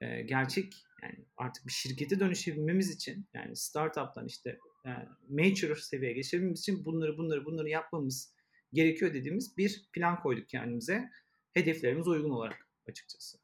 e, 0.00 0.22
gerçek 0.22 0.74
yani 1.02 1.24
artık 1.36 1.66
bir 1.66 1.72
şirkete 1.72 2.20
dönüşebilmemiz 2.20 2.90
için 2.90 3.26
yani 3.34 3.56
startup'tan 3.56 4.26
işte 4.26 4.58
e, 4.86 4.90
mature 5.28 5.76
seviyeye 5.76 6.14
geçebilmemiz 6.14 6.60
için 6.60 6.84
bunları 6.84 7.18
bunları 7.18 7.44
bunları 7.44 7.68
yapmamız 7.68 8.34
gerekiyor 8.72 9.14
dediğimiz 9.14 9.56
bir 9.56 9.88
plan 9.92 10.22
koyduk 10.22 10.48
kendimize. 10.48 11.10
Hedeflerimiz 11.52 12.08
uygun 12.08 12.30
olarak 12.30 12.68
açıkçası. 12.88 13.38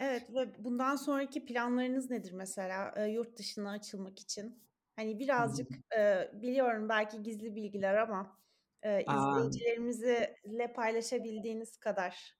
Evet 0.00 0.30
ve 0.34 0.64
bundan 0.64 0.96
sonraki 0.96 1.44
planlarınız 1.44 2.10
nedir 2.10 2.32
mesela 2.32 2.94
e, 2.96 3.04
yurt 3.04 3.38
dışına 3.38 3.70
açılmak 3.70 4.18
için? 4.18 4.62
Hani 4.96 5.18
birazcık 5.18 5.68
e, 5.98 6.30
biliyorum 6.42 6.88
belki 6.88 7.22
gizli 7.22 7.54
bilgiler 7.54 7.94
ama 7.94 8.38
e, 8.82 9.02
izleyicilerimizle 9.02 10.72
paylaşabildiğiniz 10.76 11.76
kadar. 11.76 12.36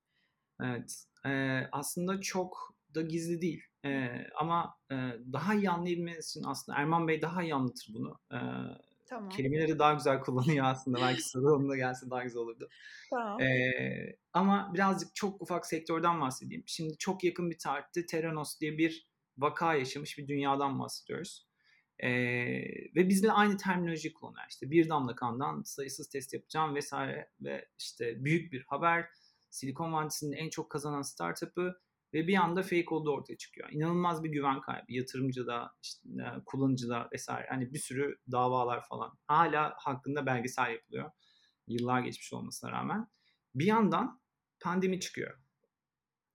Evet, 0.62 1.04
e, 1.26 1.60
aslında 1.72 2.20
çok 2.20 2.76
da 2.94 3.02
gizli 3.02 3.40
değil. 3.40 3.62
E, 3.84 4.08
ama 4.40 4.78
e, 4.90 4.94
daha 5.32 5.54
iyi 5.54 5.70
anlayabilmeniz 5.70 6.28
için 6.28 6.44
aslında 6.46 6.78
Erman 6.78 7.08
Bey 7.08 7.22
daha 7.22 7.42
iyi 7.42 7.54
anlatır 7.54 7.90
bunu. 7.94 8.18
E, 8.32 8.38
Tamam. 9.06 9.28
Kelimeleri 9.28 9.78
daha 9.78 9.92
güzel 9.92 10.20
kullanıyor 10.20 10.64
aslında. 10.64 10.98
Belki 10.98 11.38
onunla 11.38 11.76
gelse 11.76 12.10
daha 12.10 12.22
güzel 12.22 12.42
olurdu. 12.42 12.68
Tamam. 13.10 13.40
Ee, 13.40 14.16
ama 14.32 14.70
birazcık 14.74 15.14
çok 15.14 15.42
ufak 15.42 15.66
sektörden 15.66 16.20
bahsedeyim. 16.20 16.62
Şimdi 16.66 16.98
çok 16.98 17.24
yakın 17.24 17.50
bir 17.50 17.58
tarihte 17.58 18.06
Theranos 18.06 18.60
diye 18.60 18.78
bir 18.78 19.08
vaka 19.38 19.74
yaşamış 19.74 20.18
bir 20.18 20.28
dünyadan 20.28 20.78
bahsediyoruz. 20.78 21.45
Ee, 22.02 22.08
ve 22.96 23.08
bizle 23.08 23.32
aynı 23.32 23.56
terminoloji 23.56 24.12
kullanıyor. 24.12 24.46
İşte 24.50 24.70
bir 24.70 24.88
damla 24.88 25.14
kandan 25.14 25.62
sayısız 25.62 26.08
test 26.08 26.34
yapacağım 26.34 26.74
vesaire 26.74 27.30
ve 27.40 27.68
işte 27.78 28.24
büyük 28.24 28.52
bir 28.52 28.64
haber. 28.66 29.08
Silikon 29.50 29.92
Vadisi'nin 29.92 30.32
en 30.32 30.50
çok 30.50 30.70
kazanan 30.70 31.02
startup'ı 31.02 31.80
ve 32.14 32.26
bir 32.26 32.36
anda 32.36 32.62
fake 32.62 32.86
olduğu 32.90 33.12
ortaya 33.12 33.36
çıkıyor. 33.36 33.68
İnanılmaz 33.70 34.24
bir 34.24 34.28
güven 34.28 34.60
kaybı 34.60 34.92
yatırımcıda, 34.92 35.74
işte, 35.82 36.08
e, 36.08 36.44
kullanıcıda 36.46 37.08
vesaire. 37.12 37.46
Hani 37.48 37.74
bir 37.74 37.78
sürü 37.78 38.18
davalar 38.32 38.84
falan. 38.88 39.18
Hala 39.26 39.74
hakkında 39.76 40.26
belgesel 40.26 40.70
yapılıyor. 40.70 41.10
Yıllar 41.66 42.00
geçmiş 42.00 42.32
olmasına 42.32 42.72
rağmen. 42.72 43.08
Bir 43.54 43.66
yandan 43.66 44.20
pandemi 44.60 45.00
çıkıyor. 45.00 45.38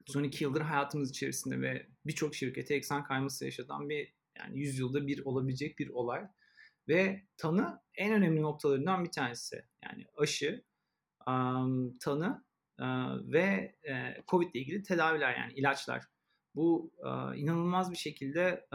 Son 0.06 0.24
iki 0.24 0.44
yıldır 0.44 0.62
hayatımız 0.62 1.10
içerisinde 1.10 1.62
ve 1.62 1.88
birçok 2.06 2.36
şirkete 2.36 2.75
eksen 2.75 3.03
kayması 3.03 3.46
yaşatan 3.46 3.89
bir 3.89 4.13
yani 4.43 4.60
yüzyılda 4.60 5.07
bir 5.07 5.25
olabilecek 5.25 5.79
bir 5.79 5.89
olay. 5.89 6.27
Ve 6.88 7.21
tanı 7.38 7.81
en 7.95 8.13
önemli 8.13 8.41
noktalarından 8.41 9.03
bir 9.03 9.12
tanesi. 9.12 9.65
Yani 9.83 10.05
aşı, 10.17 10.63
tanı 12.00 12.43
ve 13.24 13.75
e, 13.89 14.24
Covid 14.27 14.53
ile 14.53 14.62
ilgili 14.62 14.83
tedaviler 14.83 15.38
yani 15.38 15.53
ilaçlar. 15.53 16.03
Bu 16.55 16.91
inanılmaz 17.36 17.91
bir 17.91 17.98
şekilde 17.98 18.67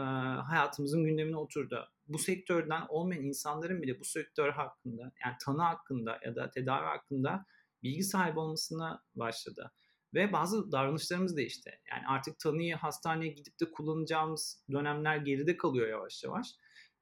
hayatımızın 0.45 1.03
gündemine 1.03 1.37
oturdu. 1.37 1.89
Bu 2.07 2.17
sektörden 2.17 2.85
olmayan 2.89 3.23
insanların 3.23 3.81
bile 3.81 3.99
bu 3.99 4.03
sektör 4.03 4.51
hakkında 4.51 5.01
yani 5.25 5.35
tanı 5.45 5.61
hakkında 5.61 6.19
ya 6.25 6.35
da 6.35 6.51
tedavi 6.51 6.85
hakkında 6.85 7.45
bilgi 7.83 8.03
sahibi 8.03 8.39
olmasına 8.39 9.03
başladı. 9.15 9.71
Ve 10.13 10.33
bazı 10.33 10.71
davranışlarımız 10.71 11.37
değişti. 11.37 11.71
Yani 11.91 12.07
artık 12.07 12.39
tanıyı 12.39 12.75
hastaneye 12.75 13.31
gidip 13.31 13.59
de 13.61 13.71
kullanacağımız 13.71 14.65
dönemler 14.71 15.17
geride 15.17 15.57
kalıyor 15.57 15.87
yavaş 15.87 16.23
yavaş. 16.23 16.47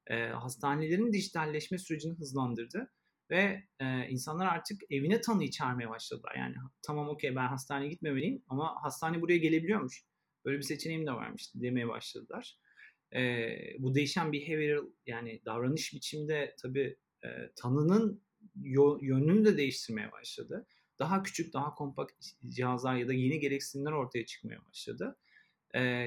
E, 0.06 0.26
hastanelerin 0.26 1.12
dijitalleşme 1.12 1.78
sürecini 1.78 2.18
hızlandırdı. 2.18 2.92
Ve 3.30 3.62
e, 3.80 4.08
insanlar 4.08 4.46
artık 4.46 4.82
evine 4.90 5.20
tanıyı 5.20 5.50
çağırmaya 5.50 5.90
başladılar. 5.90 6.34
Yani 6.38 6.54
tamam 6.86 7.08
okey 7.08 7.36
ben 7.36 7.46
hastaneye 7.46 7.88
gitmemeliyim 7.88 8.42
ama 8.48 8.74
hastane 8.82 9.20
buraya 9.22 9.38
gelebiliyormuş. 9.38 10.04
Böyle 10.44 10.58
bir 10.58 10.62
seçeneğim 10.62 11.06
de 11.06 11.12
varmış 11.12 11.52
demeye 11.54 11.88
başladılar. 11.88 12.58
E, 13.14 13.48
bu 13.78 13.94
değişen 13.94 14.32
behavioral 14.32 14.86
yani 15.06 15.42
davranış 15.44 15.94
biçimde 15.94 16.54
tabii 16.62 16.96
e, 17.24 17.28
tanının 17.56 18.22
yönünü 19.00 19.44
de 19.44 19.56
değiştirmeye 19.56 20.12
başladı. 20.12 20.66
Daha 20.98 21.22
küçük, 21.22 21.52
daha 21.52 21.74
kompakt 21.74 22.26
cihazlar 22.48 22.94
ya 22.94 23.08
da 23.08 23.12
yeni 23.12 23.40
gereksinimler 23.40 23.92
ortaya 23.92 24.26
çıkmaya 24.26 24.58
başladı. 24.68 25.18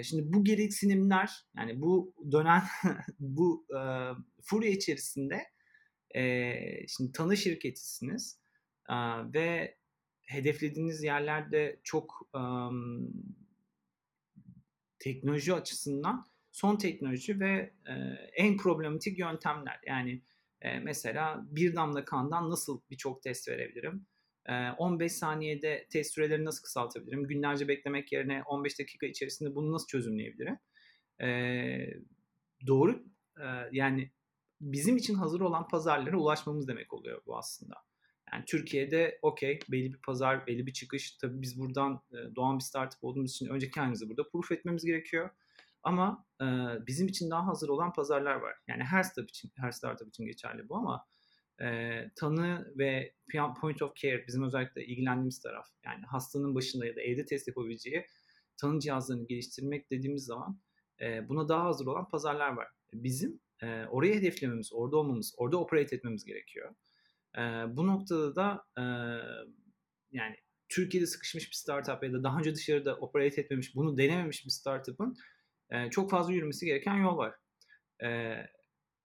Şimdi 0.03 0.33
bu 0.33 0.43
gereksinimler 0.43 1.31
yani 1.57 1.81
bu 1.81 2.13
dönen 2.31 2.63
bu 3.19 3.65
e, 3.69 3.81
furya 4.43 4.69
içerisinde 4.69 5.43
e, 6.15 6.53
şimdi 6.87 7.11
tanı 7.11 7.37
şirketisiniz 7.37 8.39
e, 8.89 8.95
ve 9.33 9.77
hedeflediğiniz 10.21 11.03
yerlerde 11.03 11.79
çok 11.83 12.29
um, 12.33 13.13
teknoloji 14.99 15.53
açısından 15.53 16.25
son 16.51 16.75
teknoloji 16.75 17.39
ve 17.39 17.73
e, 17.87 17.93
en 18.35 18.57
problematik 18.57 19.19
yöntemler. 19.19 19.79
Yani 19.85 20.21
e, 20.61 20.79
mesela 20.79 21.45
bir 21.51 21.75
damla 21.75 22.05
kandan 22.05 22.49
nasıl 22.49 22.81
birçok 22.89 23.23
test 23.23 23.47
verebilirim? 23.47 24.05
E, 24.45 24.69
15 24.77 25.11
saniyede 25.11 25.87
test 25.91 26.13
sürelerini 26.13 26.45
nasıl 26.45 26.63
kısaltabilirim? 26.63 27.27
Günlerce 27.27 27.67
beklemek 27.67 28.11
yerine 28.11 28.43
15 28.43 28.79
dakika 28.79 29.07
içerisinde 29.07 29.55
bunu 29.55 29.71
nasıl 29.71 29.87
çözümleyebilirim? 29.87 30.57
Doğru 32.67 33.03
yani 33.71 34.11
bizim 34.61 34.97
için 34.97 35.15
hazır 35.15 35.41
olan 35.41 35.67
pazarlara 35.67 36.17
ulaşmamız 36.17 36.67
demek 36.67 36.93
oluyor 36.93 37.21
bu 37.25 37.37
aslında. 37.37 37.75
Yani 38.33 38.45
Türkiye'de 38.45 39.19
okey 39.21 39.59
belli 39.71 39.93
bir 39.93 40.01
pazar, 40.01 40.47
belli 40.47 40.67
bir 40.67 40.73
çıkış. 40.73 41.11
Tabii 41.11 41.41
biz 41.41 41.59
buradan 41.59 42.01
doğan 42.35 42.57
bir 42.57 42.63
startup 42.63 43.03
olduğumuz 43.03 43.31
için 43.31 43.47
önce 43.47 43.71
kendimizi 43.71 44.09
burada 44.09 44.29
proof 44.29 44.51
etmemiz 44.51 44.85
gerekiyor. 44.85 45.29
Ama 45.83 46.25
e, 46.41 46.45
bizim 46.87 47.07
için 47.07 47.29
daha 47.31 47.47
hazır 47.47 47.69
olan 47.69 47.93
pazarlar 47.93 48.35
var. 48.35 48.55
Yani 48.67 48.83
her 48.83 49.03
startup 49.03 49.29
için, 49.29 49.51
her 49.55 49.71
startup 49.71 50.07
için 50.07 50.25
geçerli 50.25 50.69
bu 50.69 50.75
ama 50.75 51.05
e, 51.61 51.99
tanı 52.15 52.73
ve 52.77 53.13
point 53.61 53.81
of 53.81 53.95
care 53.95 54.27
bizim 54.27 54.43
özellikle 54.43 54.85
ilgilendiğimiz 54.85 55.41
taraf. 55.41 55.67
Yani 55.85 56.05
hastanın 56.05 56.55
başında 56.55 56.85
ya 56.85 56.95
da 56.95 57.01
evde 57.01 57.25
test 57.25 57.47
yapabileceği 57.47 58.05
tanı 58.57 58.79
cihazlarını 58.79 59.27
geliştirmek 59.27 59.91
dediğimiz 59.91 60.25
zaman 60.25 60.59
e, 61.01 61.29
buna 61.29 61.49
daha 61.49 61.65
hazır 61.65 61.85
olan 61.85 62.09
pazarlar 62.09 62.49
var. 62.51 62.67
Bizim 62.93 63.39
e, 63.61 63.85
orayı 63.85 64.15
hedeflememiz, 64.15 64.73
orada 64.73 64.97
olmamız, 64.97 65.33
orada 65.37 65.57
operate 65.57 65.95
etmemiz 65.95 66.25
gerekiyor. 66.25 66.75
E, 67.37 67.41
bu 67.77 67.87
noktada 67.87 68.35
da 68.35 68.63
e, 68.77 68.83
yani 70.11 70.35
Türkiye'de 70.69 71.07
sıkışmış 71.07 71.49
bir 71.49 71.55
startup 71.55 72.03
ya 72.03 72.13
da 72.13 72.23
daha 72.23 72.39
önce 72.39 72.55
dışarıda 72.55 72.95
operate 72.95 73.41
etmemiş, 73.41 73.75
bunu 73.75 73.97
denememiş 73.97 74.45
bir 74.45 74.51
startup'ın 74.51 75.15
e, 75.69 75.89
çok 75.89 76.11
fazla 76.11 76.33
yürümesi 76.33 76.65
gereken 76.65 76.95
yol 76.95 77.17
var. 77.17 77.35
E, 78.03 78.35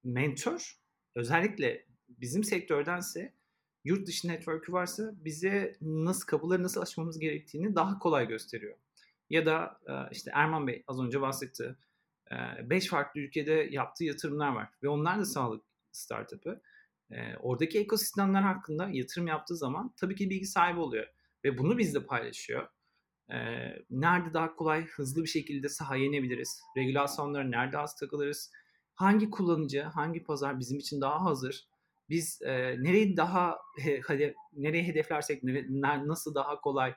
mentor 0.04 0.72
özellikle 1.14 1.86
bizim 2.20 2.44
sektördense 2.44 3.34
yurt 3.84 4.06
dışı 4.06 4.28
network'ü 4.28 4.72
varsa 4.72 5.12
bize 5.16 5.76
nasıl 5.80 6.26
kapıları 6.26 6.62
nasıl 6.62 6.80
açmamız 6.80 7.18
gerektiğini 7.18 7.74
daha 7.74 7.98
kolay 7.98 8.28
gösteriyor. 8.28 8.76
Ya 9.30 9.46
da 9.46 9.80
işte 10.12 10.30
Erman 10.34 10.66
Bey 10.66 10.84
az 10.86 11.00
önce 11.00 11.20
bahsetti 11.20 11.76
5 12.62 12.88
farklı 12.88 13.20
ülkede 13.20 13.68
yaptığı 13.70 14.04
yatırımlar 14.04 14.52
var 14.54 14.68
ve 14.82 14.88
onlar 14.88 15.18
da 15.18 15.24
sağlık 15.24 15.64
startup'ı. 15.92 16.60
Oradaki 17.40 17.78
ekosistemler 17.78 18.42
hakkında 18.42 18.88
yatırım 18.92 19.26
yaptığı 19.26 19.56
zaman 19.56 19.94
tabii 19.96 20.16
ki 20.16 20.30
bilgi 20.30 20.46
sahibi 20.46 20.80
oluyor 20.80 21.06
ve 21.44 21.58
bunu 21.58 21.78
bizle 21.78 22.06
paylaşıyor. 22.06 22.68
Nerede 23.90 24.34
daha 24.34 24.56
kolay, 24.56 24.86
hızlı 24.86 25.22
bir 25.22 25.28
şekilde 25.28 25.68
sahaya 25.68 26.04
inebiliriz? 26.04 26.62
Regülasyonlara 26.76 27.44
nerede 27.44 27.78
az 27.78 27.96
takılırız? 27.96 28.52
Hangi 28.94 29.30
kullanıcı, 29.30 29.82
hangi 29.82 30.24
pazar 30.24 30.58
bizim 30.58 30.78
için 30.78 31.00
daha 31.00 31.24
hazır? 31.24 31.68
Biz 32.08 32.42
e, 32.42 32.52
nereyi 32.82 33.16
daha 33.16 33.58
he, 33.78 34.02
nereye 34.52 34.84
hedeflersek 34.84 35.42
nere, 35.42 35.66
nasıl 36.08 36.34
daha 36.34 36.60
kolay 36.60 36.94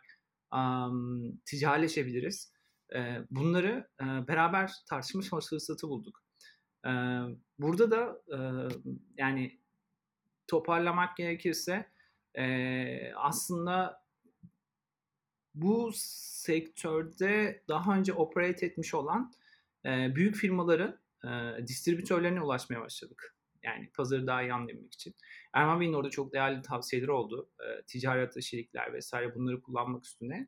um, 0.53 1.37
ticaretleşebiliriz? 1.45 2.53
E, 2.95 3.17
bunları 3.31 3.89
e, 4.01 4.05
beraber 4.27 4.71
tartışma 4.89 5.39
fırsatı 5.39 5.87
bulduk. 5.87 6.23
E, 6.85 6.91
burada 7.59 7.91
da 7.91 8.21
e, 8.31 8.39
yani 9.17 9.59
toparlamak 10.47 11.17
gerekirse 11.17 11.89
e, 12.37 13.13
aslında 13.13 14.03
bu 15.55 15.91
sektörde 15.95 17.63
daha 17.67 17.97
önce 17.97 18.13
operate 18.13 18.65
etmiş 18.65 18.93
olan 18.93 19.33
e, 19.85 20.15
büyük 20.15 20.35
firmaların 20.35 20.99
e, 21.23 21.67
distribütörlerine 21.67 22.41
ulaşmaya 22.41 22.81
başladık. 22.81 23.36
Yani 23.67 23.89
pazarı 23.89 24.27
daha 24.27 24.41
iyi 24.41 24.53
anlayabilmek 24.53 24.93
için. 24.93 25.15
Erman 25.53 25.79
Bey'in 25.79 25.93
orada 25.93 26.09
çok 26.09 26.33
değerli 26.33 26.61
tavsiyeleri 26.61 27.11
oldu. 27.11 27.49
E, 27.59 27.85
ticaret 27.85 28.37
içerikler 28.37 28.93
vesaire 28.93 29.35
bunları 29.35 29.61
kullanmak 29.61 30.05
üstüne. 30.05 30.47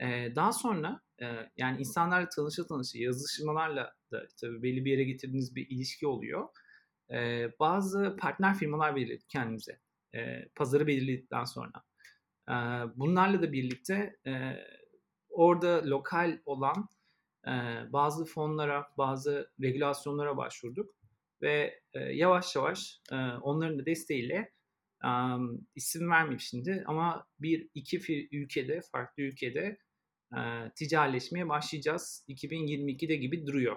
E, 0.00 0.36
daha 0.36 0.52
sonra 0.52 1.00
e, 1.22 1.26
yani 1.56 1.80
insanlarla 1.80 2.28
tanışa 2.28 2.66
tanışa 2.66 2.98
yazışmalarla 2.98 3.94
da 4.12 4.28
tabii 4.40 4.62
belli 4.62 4.84
bir 4.84 4.90
yere 4.90 5.04
getirdiğiniz 5.04 5.56
bir 5.56 5.66
ilişki 5.70 6.06
oluyor. 6.06 6.48
E, 7.10 7.48
bazı 7.60 8.16
partner 8.20 8.54
firmalar 8.54 8.96
belirledik 8.96 9.28
kendimize. 9.28 9.80
E, 10.14 10.48
pazarı 10.54 10.86
belirledikten 10.86 11.44
sonra. 11.44 11.82
E, 12.48 12.54
bunlarla 12.96 13.42
da 13.42 13.52
birlikte 13.52 14.16
e, 14.26 14.56
orada 15.30 15.90
lokal 15.90 16.38
olan 16.46 16.88
bazı 17.92 18.24
fonlara, 18.24 18.88
bazı 18.98 19.50
regülasyonlara 19.60 20.36
başvurduk 20.36 20.94
ve 21.42 21.80
e, 21.94 22.00
yavaş 22.00 22.56
yavaş 22.56 23.00
e, 23.12 23.16
onların 23.42 23.78
da 23.78 23.86
desteğiyle 23.86 24.52
e, 25.04 25.10
isim 25.74 26.10
vermeyeyim 26.10 26.40
şimdi 26.40 26.84
ama 26.86 27.26
bir 27.38 27.68
iki 27.74 28.28
ülkede, 28.32 28.80
farklı 28.92 29.22
ülkede 29.22 29.78
e, 30.36 30.40
ticaretleşmeye 30.74 31.48
başlayacağız 31.48 32.24
2022'de 32.28 33.16
gibi 33.16 33.46
duruyor. 33.46 33.76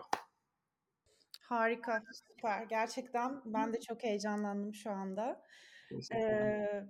Harika, 1.41 2.03
süper. 2.13 2.63
Gerçekten 2.63 3.41
ben 3.45 3.73
de 3.73 3.79
çok 3.79 4.03
heyecanlandım 4.03 4.73
şu 4.73 4.91
anda. 4.91 5.43
Ee, 6.15 6.83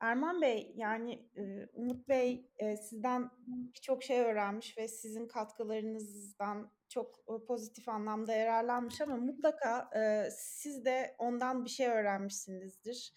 Erman 0.00 0.42
Bey, 0.42 0.72
yani 0.76 1.28
e, 1.36 1.66
Umut 1.72 2.08
Bey 2.08 2.46
e, 2.58 2.76
sizden 2.76 3.30
birçok 3.46 4.02
şey 4.02 4.20
öğrenmiş 4.20 4.78
ve 4.78 4.88
sizin 4.88 5.28
katkılarınızdan 5.28 6.72
çok 6.92 7.18
e, 7.18 7.44
pozitif 7.46 7.88
anlamda 7.88 8.32
yararlanmış 8.32 9.00
ama 9.00 9.16
mutlaka 9.16 9.90
e, 9.96 10.30
siz 10.30 10.84
de 10.84 11.14
ondan 11.18 11.64
bir 11.64 11.70
şey 11.70 11.88
öğrenmişsinizdir. 11.88 13.12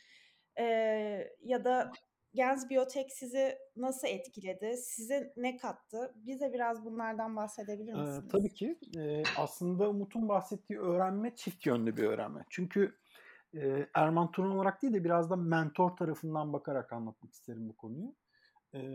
E, 0.59 0.65
ya 1.41 1.65
da 1.65 1.91
Gens 2.35 2.69
Biyotek 2.69 3.11
sizi 3.11 3.57
nasıl 3.75 4.07
etkiledi? 4.07 4.77
Size 4.77 5.33
ne 5.37 5.57
kattı? 5.57 6.13
Bize 6.15 6.53
biraz 6.53 6.85
bunlardan 6.85 7.35
bahsedebilir 7.35 7.93
misiniz? 7.93 8.23
Ee, 8.25 8.27
tabii 8.27 8.53
ki. 8.53 8.79
Ee, 8.97 9.23
aslında 9.37 9.89
Umut'un 9.89 10.29
bahsettiği 10.29 10.79
öğrenme 10.79 11.35
çift 11.35 11.65
yönlü 11.65 11.97
bir 11.97 12.03
öğrenme. 12.03 12.45
Çünkü 12.49 12.95
e, 13.53 13.87
Erman 13.93 14.31
Turan 14.31 14.51
olarak 14.51 14.81
değil 14.81 14.93
de 14.93 15.03
biraz 15.03 15.29
da 15.29 15.35
mentor 15.35 15.89
tarafından 15.89 16.53
bakarak 16.53 16.93
anlatmak 16.93 17.33
isterim 17.33 17.69
bu 17.69 17.75
konuyu. 17.75 18.15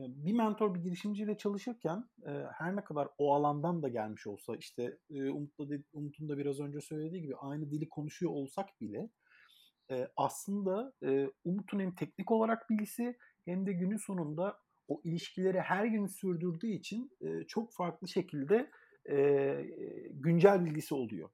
Bir 0.09 0.33
mentor 0.33 0.75
bir 0.75 0.81
girişimciyle 0.81 1.39
çalışırken 1.39 2.05
her 2.53 2.77
ne 2.77 2.85
kadar 2.85 3.09
o 3.19 3.35
alandan 3.35 3.83
da 3.83 3.89
gelmiş 3.89 4.27
olsa 4.27 4.57
işte 4.57 4.99
Umut'la 5.11 5.65
Umut'un 5.93 6.29
da 6.29 6.39
biraz 6.39 6.61
önce 6.61 6.81
söylediği 6.81 7.23
gibi 7.23 7.37
aynı 7.37 7.71
dili 7.71 7.89
konuşuyor 7.89 8.33
olsak 8.33 8.81
bile 8.81 9.11
aslında 10.17 10.93
Umut'un 11.45 11.81
hem 11.81 11.95
teknik 11.95 12.31
olarak 12.31 12.71
bilgisi 12.71 13.17
hem 13.45 13.67
de 13.67 13.73
günün 13.73 13.97
sonunda 13.97 14.59
o 14.89 15.01
ilişkileri 15.05 15.61
her 15.61 15.85
gün 15.85 16.07
sürdürdüğü 16.07 16.71
için 16.71 17.13
çok 17.49 17.73
farklı 17.73 18.09
şekilde 18.09 18.71
güncel 20.11 20.65
bilgisi 20.65 20.95
oluyor. 20.95 21.31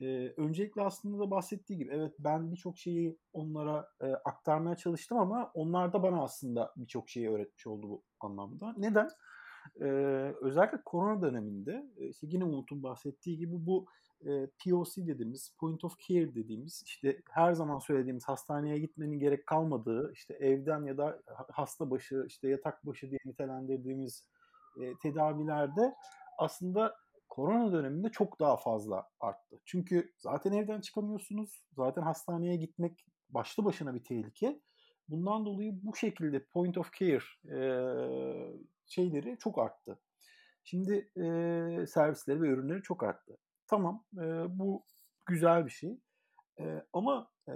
E, 0.00 0.32
öncelikle 0.36 0.82
aslında 0.82 1.18
da 1.18 1.30
bahsettiği 1.30 1.78
gibi 1.78 1.94
evet 1.94 2.14
ben 2.18 2.52
birçok 2.52 2.78
şeyi 2.78 3.18
onlara 3.32 3.88
e, 4.00 4.06
aktarmaya 4.06 4.76
çalıştım 4.76 5.18
ama 5.18 5.50
onlar 5.54 5.92
da 5.92 6.02
bana 6.02 6.22
aslında 6.22 6.72
birçok 6.76 7.08
şeyi 7.08 7.30
öğretmiş 7.30 7.66
oldu 7.66 7.88
bu 7.88 8.02
anlamda. 8.20 8.74
Neden? 8.78 9.08
E, 9.80 9.86
özellikle 10.40 10.78
korona 10.84 11.22
döneminde 11.22 11.86
işte 11.98 12.26
yine 12.30 12.44
Umut'un 12.44 12.82
bahsettiği 12.82 13.38
gibi 13.38 13.66
bu 13.66 13.86
e, 14.24 14.46
POC 14.64 15.06
dediğimiz, 15.06 15.54
Point 15.58 15.84
of 15.84 15.98
Care 15.98 16.34
dediğimiz 16.34 16.82
işte 16.86 17.22
her 17.30 17.52
zaman 17.52 17.78
söylediğimiz 17.78 18.24
hastaneye 18.24 18.78
gitmenin 18.78 19.18
gerek 19.18 19.46
kalmadığı 19.46 20.12
işte 20.12 20.34
evden 20.34 20.84
ya 20.84 20.98
da 20.98 21.22
hasta 21.52 21.90
başı 21.90 22.24
işte 22.26 22.48
yatak 22.48 22.86
başı 22.86 23.10
diye 23.10 23.20
nitelendirdiğimiz 23.24 24.28
e, 24.80 24.94
tedavilerde 25.02 25.94
aslında 26.38 26.96
korona 27.28 27.72
döneminde 27.72 28.08
çok 28.08 28.40
daha 28.40 28.56
fazla 28.56 29.08
arttı. 29.20 29.60
Çünkü 29.64 30.12
zaten 30.18 30.52
evden 30.52 30.80
çıkamıyorsunuz. 30.80 31.66
Zaten 31.72 32.02
hastaneye 32.02 32.56
gitmek 32.56 33.06
başlı 33.28 33.64
başına 33.64 33.94
bir 33.94 34.04
tehlike. 34.04 34.60
Bundan 35.08 35.46
dolayı 35.46 35.72
bu 35.82 35.96
şekilde 35.96 36.44
point 36.44 36.78
of 36.78 36.90
care 36.92 37.24
e, 37.56 37.58
şeyleri 38.86 39.38
çok 39.38 39.58
arttı. 39.58 40.00
Şimdi 40.64 41.10
e, 41.16 41.86
servisleri 41.86 42.42
ve 42.42 42.48
ürünleri 42.48 42.82
çok 42.82 43.02
arttı. 43.02 43.38
Tamam 43.66 44.04
e, 44.16 44.58
bu 44.58 44.84
güzel 45.26 45.66
bir 45.66 45.70
şey. 45.70 46.00
E, 46.60 46.82
ama 46.92 47.30
e, 47.48 47.54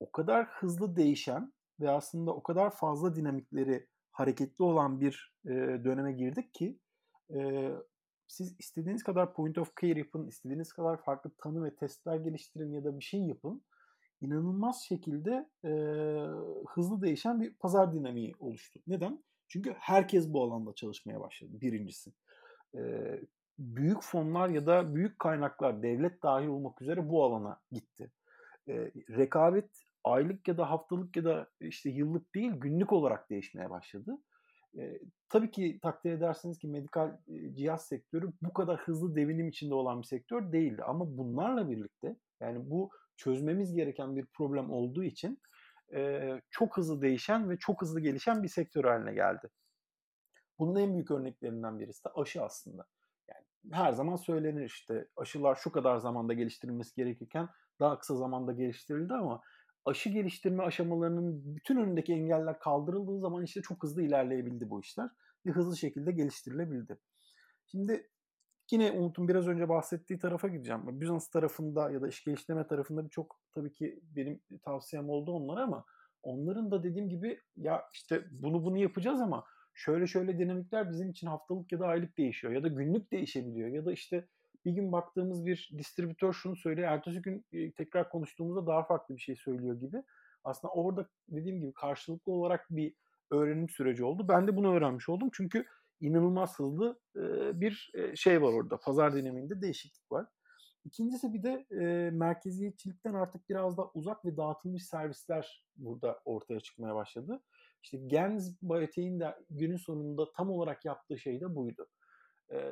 o 0.00 0.12
kadar 0.12 0.46
hızlı 0.46 0.96
değişen 0.96 1.52
ve 1.80 1.90
aslında 1.90 2.34
o 2.34 2.42
kadar 2.42 2.70
fazla 2.70 3.16
dinamikleri 3.16 3.86
hareketli 4.10 4.64
olan 4.64 5.00
bir 5.00 5.34
e, 5.44 5.50
döneme 5.84 6.12
girdik 6.12 6.54
ki 6.54 6.78
e, 7.34 7.70
siz 8.32 8.56
istediğiniz 8.58 9.02
kadar 9.02 9.34
point 9.34 9.58
of 9.58 9.76
care 9.80 9.98
yapın, 9.98 10.26
istediğiniz 10.26 10.72
kadar 10.72 11.02
farklı 11.02 11.30
tanı 11.38 11.64
ve 11.64 11.74
testler 11.74 12.16
geliştirin 12.16 12.72
ya 12.72 12.84
da 12.84 12.98
bir 12.98 13.04
şey 13.04 13.20
yapın. 13.20 13.62
İnanılmaz 14.20 14.82
şekilde 14.82 15.50
e, 15.64 15.70
hızlı 16.68 17.02
değişen 17.02 17.40
bir 17.40 17.54
pazar 17.54 17.92
dinamiği 17.94 18.34
oluştu. 18.38 18.80
Neden? 18.86 19.24
Çünkü 19.48 19.74
herkes 19.78 20.32
bu 20.32 20.42
alanda 20.42 20.74
çalışmaya 20.74 21.20
başladı 21.20 21.50
birincisi. 21.60 22.12
E, 22.74 22.80
büyük 23.58 24.02
fonlar 24.02 24.48
ya 24.48 24.66
da 24.66 24.94
büyük 24.94 25.18
kaynaklar 25.18 25.82
devlet 25.82 26.22
dahil 26.22 26.46
olmak 26.46 26.82
üzere 26.82 27.08
bu 27.08 27.24
alana 27.24 27.60
gitti. 27.72 28.12
E, 28.68 28.92
rekabet 29.10 29.70
aylık 30.04 30.48
ya 30.48 30.58
da 30.58 30.70
haftalık 30.70 31.16
ya 31.16 31.24
da 31.24 31.50
işte 31.60 31.90
yıllık 31.90 32.34
değil 32.34 32.52
günlük 32.52 32.92
olarak 32.92 33.30
değişmeye 33.30 33.70
başladı. 33.70 34.18
E, 34.78 34.98
tabii 35.28 35.50
ki 35.50 35.78
takdir 35.82 36.12
edersiniz 36.12 36.58
ki 36.58 36.68
medikal 36.68 37.18
e, 37.28 37.54
cihaz 37.54 37.86
sektörü 37.86 38.32
bu 38.42 38.52
kadar 38.52 38.80
hızlı 38.80 39.16
devinim 39.16 39.48
içinde 39.48 39.74
olan 39.74 40.02
bir 40.02 40.06
sektör 40.06 40.52
değildi. 40.52 40.82
Ama 40.82 41.16
bunlarla 41.16 41.70
birlikte 41.70 42.16
yani 42.40 42.70
bu 42.70 42.90
çözmemiz 43.16 43.74
gereken 43.74 44.16
bir 44.16 44.26
problem 44.26 44.70
olduğu 44.70 45.04
için 45.04 45.38
e, 45.94 46.30
çok 46.50 46.76
hızlı 46.76 47.02
değişen 47.02 47.50
ve 47.50 47.58
çok 47.58 47.82
hızlı 47.82 48.00
gelişen 48.00 48.42
bir 48.42 48.48
sektör 48.48 48.84
haline 48.84 49.14
geldi. 49.14 49.48
Bunun 50.58 50.80
en 50.80 50.94
büyük 50.94 51.10
örneklerinden 51.10 51.80
birisi 51.80 52.04
de 52.04 52.08
aşı 52.14 52.42
aslında. 52.42 52.86
Yani 53.28 53.44
her 53.72 53.92
zaman 53.92 54.16
söylenir 54.16 54.64
işte 54.64 55.08
aşılar 55.16 55.54
şu 55.54 55.72
kadar 55.72 55.96
zamanda 55.96 56.32
geliştirilmesi 56.32 56.94
gerekirken 56.94 57.48
daha 57.80 57.98
kısa 57.98 58.16
zamanda 58.16 58.52
geliştirildi 58.52 59.14
ama 59.14 59.40
aşı 59.84 60.10
geliştirme 60.10 60.62
aşamalarının 60.62 61.56
bütün 61.56 61.76
önündeki 61.76 62.12
engeller 62.12 62.58
kaldırıldığı 62.58 63.20
zaman 63.20 63.44
işte 63.44 63.62
çok 63.62 63.82
hızlı 63.82 64.02
ilerleyebildi 64.02 64.70
bu 64.70 64.80
işler 64.80 65.10
ve 65.46 65.50
hızlı 65.50 65.76
şekilde 65.76 66.12
geliştirilebildi. 66.12 66.98
Şimdi 67.66 68.10
yine 68.70 68.90
Umut'un 68.92 69.28
biraz 69.28 69.48
önce 69.48 69.68
bahsettiği 69.68 70.18
tarafa 70.18 70.48
gideceğim. 70.48 71.00
Business 71.00 71.30
tarafında 71.30 71.90
ya 71.90 72.02
da 72.02 72.08
iş 72.08 72.24
geliştirme 72.24 72.66
tarafında 72.66 73.04
birçok 73.04 73.40
tabii 73.54 73.72
ki 73.72 74.00
benim 74.02 74.40
tavsiyem 74.62 75.10
oldu 75.10 75.32
onlara 75.32 75.62
ama 75.62 75.84
onların 76.22 76.70
da 76.70 76.82
dediğim 76.82 77.08
gibi 77.08 77.40
ya 77.56 77.82
işte 77.92 78.24
bunu 78.30 78.64
bunu 78.64 78.78
yapacağız 78.78 79.20
ama 79.20 79.44
şöyle 79.74 80.06
şöyle 80.06 80.38
dinamikler 80.38 80.90
bizim 80.90 81.10
için 81.10 81.26
haftalık 81.26 81.72
ya 81.72 81.80
da 81.80 81.86
aylık 81.86 82.18
değişiyor 82.18 82.52
ya 82.52 82.62
da 82.62 82.68
günlük 82.68 83.12
değişebiliyor 83.12 83.68
ya 83.68 83.84
da 83.84 83.92
işte 83.92 84.28
bir 84.64 84.72
gün 84.72 84.92
baktığımız 84.92 85.46
bir 85.46 85.70
distribütör 85.78 86.32
şunu 86.32 86.56
söylüyor. 86.56 86.88
Ertesi 86.88 87.22
gün 87.22 87.46
tekrar 87.76 88.10
konuştuğumuzda 88.10 88.66
daha 88.66 88.82
farklı 88.82 89.16
bir 89.16 89.20
şey 89.20 89.36
söylüyor 89.36 89.80
gibi. 89.80 90.02
Aslında 90.44 90.72
orada 90.74 91.08
dediğim 91.28 91.60
gibi 91.60 91.72
karşılıklı 91.72 92.32
olarak 92.32 92.66
bir 92.70 92.94
öğrenim 93.30 93.68
süreci 93.68 94.04
oldu. 94.04 94.28
Ben 94.28 94.48
de 94.48 94.56
bunu 94.56 94.74
öğrenmiş 94.74 95.08
oldum. 95.08 95.30
Çünkü 95.32 95.64
inanılmaz 96.00 96.58
hızlı 96.58 97.00
bir 97.60 97.92
şey 98.14 98.42
var 98.42 98.52
orada. 98.52 98.76
Pazar 98.76 99.14
dinamiğinde 99.14 99.62
değişiklik 99.62 100.12
var. 100.12 100.26
İkincisi 100.84 101.34
bir 101.34 101.42
de 101.42 101.66
e, 101.70 102.10
merkeziyetçilikten 102.10 103.14
artık 103.14 103.48
biraz 103.48 103.76
da 103.76 103.90
uzak 103.94 104.24
ve 104.24 104.36
dağıtılmış 104.36 104.86
servisler 104.86 105.64
burada 105.76 106.20
ortaya 106.24 106.60
çıkmaya 106.60 106.94
başladı. 106.94 107.42
İşte 107.82 107.98
Gens 108.06 108.56
Biotech'in 108.62 109.20
de 109.20 109.36
günün 109.50 109.76
sonunda 109.76 110.32
tam 110.32 110.50
olarak 110.50 110.84
yaptığı 110.84 111.18
şey 111.18 111.40
de 111.40 111.56
buydu 111.56 111.86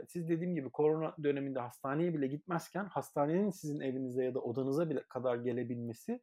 siz 0.09 0.29
dediğim 0.29 0.55
gibi 0.55 0.71
korona 0.71 1.15
döneminde 1.23 1.61
hastaneye 1.61 2.15
bile 2.15 2.27
gitmezken 2.27 2.85
hastanenin 2.85 3.51
sizin 3.51 3.81
evinize 3.81 4.25
ya 4.25 4.35
da 4.35 4.41
odanıza 4.41 4.91
bile 4.91 5.03
kadar 5.09 5.37
gelebilmesi 5.37 6.21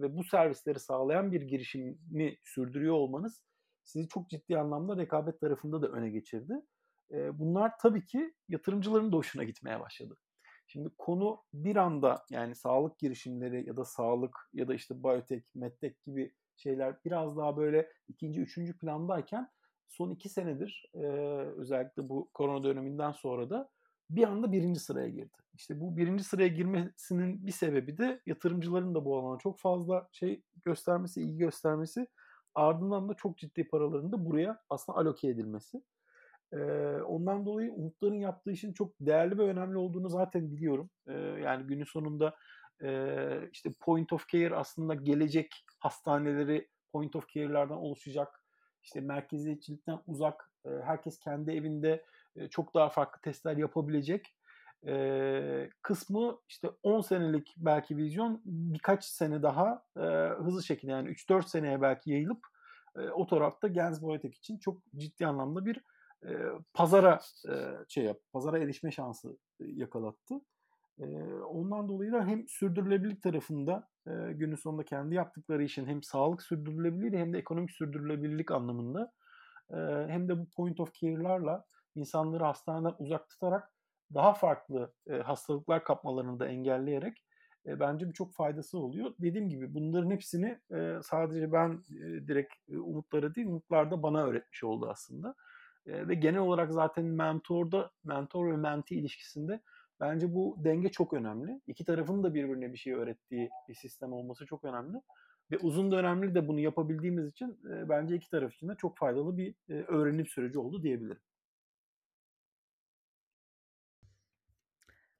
ve 0.00 0.16
bu 0.16 0.24
servisleri 0.24 0.80
sağlayan 0.80 1.32
bir 1.32 1.42
girişimi 1.42 2.36
sürdürüyor 2.44 2.94
olmanız 2.94 3.42
sizi 3.84 4.08
çok 4.08 4.30
ciddi 4.30 4.58
anlamda 4.58 4.96
rekabet 4.96 5.40
tarafında 5.40 5.82
da 5.82 5.88
öne 5.88 6.10
geçirdi. 6.10 6.54
bunlar 7.10 7.72
tabii 7.82 8.06
ki 8.06 8.34
yatırımcıların 8.48 9.12
da 9.12 9.16
hoşuna 9.16 9.44
gitmeye 9.44 9.80
başladı. 9.80 10.16
Şimdi 10.66 10.90
konu 10.98 11.42
bir 11.52 11.76
anda 11.76 12.24
yani 12.30 12.54
sağlık 12.54 12.98
girişimleri 12.98 13.68
ya 13.68 13.76
da 13.76 13.84
sağlık 13.84 14.36
ya 14.52 14.68
da 14.68 14.74
işte 14.74 15.02
biyotek, 15.02 15.44
medtek 15.54 16.02
gibi 16.02 16.34
şeyler 16.56 16.96
biraz 17.04 17.36
daha 17.36 17.56
böyle 17.56 17.92
ikinci, 18.08 18.40
üçüncü 18.40 18.78
plandayken 18.78 19.48
son 19.88 20.10
iki 20.10 20.28
senedir 20.28 20.90
e, 20.94 21.06
özellikle 21.56 22.08
bu 22.08 22.30
korona 22.34 22.64
döneminden 22.64 23.12
sonra 23.12 23.50
da 23.50 23.70
bir 24.10 24.24
anda 24.24 24.52
birinci 24.52 24.80
sıraya 24.80 25.08
girdi. 25.08 25.36
İşte 25.54 25.80
bu 25.80 25.96
birinci 25.96 26.24
sıraya 26.24 26.48
girmesinin 26.48 27.46
bir 27.46 27.52
sebebi 27.52 27.98
de 27.98 28.20
yatırımcıların 28.26 28.94
da 28.94 29.04
bu 29.04 29.18
alana 29.18 29.38
çok 29.38 29.58
fazla 29.58 30.08
şey 30.12 30.42
göstermesi, 30.64 31.22
ilgi 31.22 31.38
göstermesi. 31.38 32.06
Ardından 32.54 33.08
da 33.08 33.14
çok 33.14 33.38
ciddi 33.38 33.68
paraların 33.68 34.12
da 34.12 34.24
buraya 34.24 34.62
aslında 34.70 34.98
aloke 34.98 35.28
edilmesi. 35.28 35.82
Ee, 36.52 36.56
ondan 37.02 37.46
dolayı 37.46 37.72
Umutların 37.72 38.20
yaptığı 38.20 38.52
işin 38.52 38.72
çok 38.72 38.92
değerli 39.00 39.38
ve 39.38 39.42
önemli 39.42 39.78
olduğunu 39.78 40.08
zaten 40.08 40.52
biliyorum. 40.52 40.90
Ee, 41.06 41.12
yani 41.42 41.66
günün 41.66 41.84
sonunda 41.84 42.36
e, 42.82 43.48
işte 43.52 43.70
point 43.80 44.12
of 44.12 44.28
care 44.28 44.56
aslında 44.56 44.94
gelecek 44.94 45.64
hastaneleri 45.78 46.68
point 46.92 47.16
of 47.16 47.28
care'lardan 47.28 47.78
oluşacak. 47.78 48.43
İşte 48.84 49.00
merkeziyetçilikten 49.00 49.98
uzak, 50.06 50.50
e, 50.66 50.68
herkes 50.84 51.18
kendi 51.18 51.50
evinde 51.50 52.04
e, 52.36 52.48
çok 52.48 52.74
daha 52.74 52.88
farklı 52.88 53.20
testler 53.20 53.56
yapabilecek 53.56 54.34
e, 54.86 55.70
kısmı 55.82 56.38
işte 56.48 56.70
10 56.82 57.00
senelik 57.00 57.54
belki 57.56 57.96
vizyon 57.96 58.42
birkaç 58.44 59.04
sene 59.04 59.42
daha 59.42 59.84
hızlı 60.38 60.62
şekilde 60.62 60.92
yani 60.92 61.08
3-4 61.08 61.48
seneye 61.48 61.82
belki 61.82 62.10
yayılıp 62.10 62.46
o 63.14 63.26
tarafta 63.26 63.68
Gens 63.68 64.02
Biotech 64.02 64.36
için 64.36 64.58
çok 64.58 64.78
ciddi 64.96 65.26
anlamda 65.26 65.66
bir 65.66 65.80
pazara 66.74 67.20
e, 67.48 67.54
şey 67.88 68.04
yap, 68.04 68.18
pazara 68.32 68.58
erişme 68.58 68.90
şansı 68.90 69.36
yakalattı. 69.60 70.40
E, 70.98 71.06
ondan 71.32 71.88
dolayı 71.88 72.12
da 72.12 72.26
hem 72.26 72.48
sürdürülebilirlik 72.48 73.22
tarafında 73.22 73.88
e, 74.06 74.10
günün 74.32 74.56
sonunda 74.56 74.84
kendi 74.84 75.14
yaptıkları 75.14 75.64
işin 75.64 75.86
hem 75.86 76.02
sağlık 76.02 76.42
sürdürülebilirliği 76.42 77.20
hem 77.20 77.32
de 77.32 77.38
ekonomik 77.38 77.70
sürdürülebilirlik 77.70 78.50
anlamında 78.50 79.12
e, 79.70 79.76
hem 80.08 80.28
de 80.28 80.38
bu 80.38 80.46
point 80.56 80.80
of 80.80 80.94
care'larla 80.94 81.64
insanları 81.94 82.44
hastaneden 82.44 82.94
uzak 82.98 83.28
tutarak 83.30 83.70
daha 84.14 84.34
farklı 84.34 84.94
e, 85.06 85.14
hastalıklar 85.14 85.84
kapmalarını 85.84 86.40
da 86.40 86.46
engelleyerek 86.46 87.24
e, 87.66 87.80
bence 87.80 88.08
birçok 88.08 88.34
faydası 88.34 88.78
oluyor. 88.78 89.14
Dediğim 89.18 89.48
gibi 89.48 89.74
bunların 89.74 90.10
hepsini 90.10 90.60
e, 90.74 90.98
sadece 91.02 91.52
ben 91.52 91.82
e, 91.90 92.28
direkt 92.28 92.54
e, 92.68 92.78
umutlara 92.78 93.34
değil, 93.34 93.46
umutlar 93.46 93.90
da 93.90 94.02
bana 94.02 94.24
öğretmiş 94.24 94.64
oldu 94.64 94.88
aslında. 94.90 95.34
E, 95.86 96.08
ve 96.08 96.14
genel 96.14 96.40
olarak 96.40 96.72
zaten 96.72 97.04
mentorda, 97.04 97.90
mentor 98.04 98.52
ve 98.52 98.56
menti 98.56 98.94
ilişkisinde 98.94 99.60
bence 100.04 100.34
bu 100.34 100.56
denge 100.64 100.88
çok 100.88 101.12
önemli. 101.12 101.60
İki 101.66 101.84
tarafın 101.84 102.22
da 102.22 102.34
birbirine 102.34 102.72
bir 102.72 102.78
şey 102.78 102.92
öğrettiği 102.92 103.50
bir 103.68 103.74
sistem 103.74 104.12
olması 104.12 104.46
çok 104.46 104.64
önemli. 104.64 105.02
Ve 105.50 105.58
uzun 105.58 105.92
dönemli 105.92 106.34
de 106.34 106.48
bunu 106.48 106.60
yapabildiğimiz 106.60 107.28
için 107.28 107.58
e, 107.70 107.88
bence 107.88 108.14
iki 108.14 108.30
taraf 108.30 108.54
için 108.54 108.68
de 108.68 108.74
çok 108.74 108.98
faydalı 108.98 109.36
bir 109.38 109.54
e, 109.68 109.72
öğrenim 109.72 110.26
süreci 110.26 110.58
oldu 110.58 110.82
diyebilirim. 110.82 111.20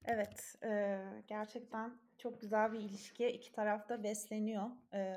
Evet, 0.05 0.55
e, 0.65 1.01
gerçekten 1.27 1.99
çok 2.19 2.41
güzel 2.41 2.73
bir 2.73 2.81
ilişki. 2.81 3.29
İki 3.29 3.53
tarafta 3.53 4.03
besleniyor. 4.03 4.71
E, 4.95 5.15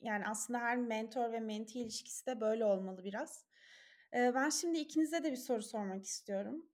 yani 0.00 0.24
aslında 0.26 0.58
her 0.58 0.76
mentor 0.76 1.32
ve 1.32 1.40
menti 1.40 1.80
ilişkisi 1.80 2.26
de 2.26 2.40
böyle 2.40 2.64
olmalı 2.64 3.04
biraz. 3.04 3.44
Ben 4.14 4.50
şimdi 4.50 4.78
ikinize 4.78 5.24
de 5.24 5.32
bir 5.32 5.36
soru 5.36 5.62
sormak 5.62 6.04
istiyorum. 6.04 6.66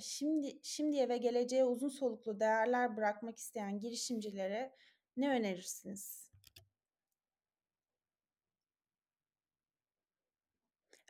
Şimdi 0.00 0.58
şimdiye 0.62 1.08
ve 1.08 1.16
geleceğe 1.16 1.64
uzun 1.64 1.88
soluklu 1.88 2.40
değerler 2.40 2.96
bırakmak 2.96 3.38
isteyen 3.38 3.80
girişimcilere 3.80 4.76
ne 5.16 5.30
önerirsiniz? 5.30 6.30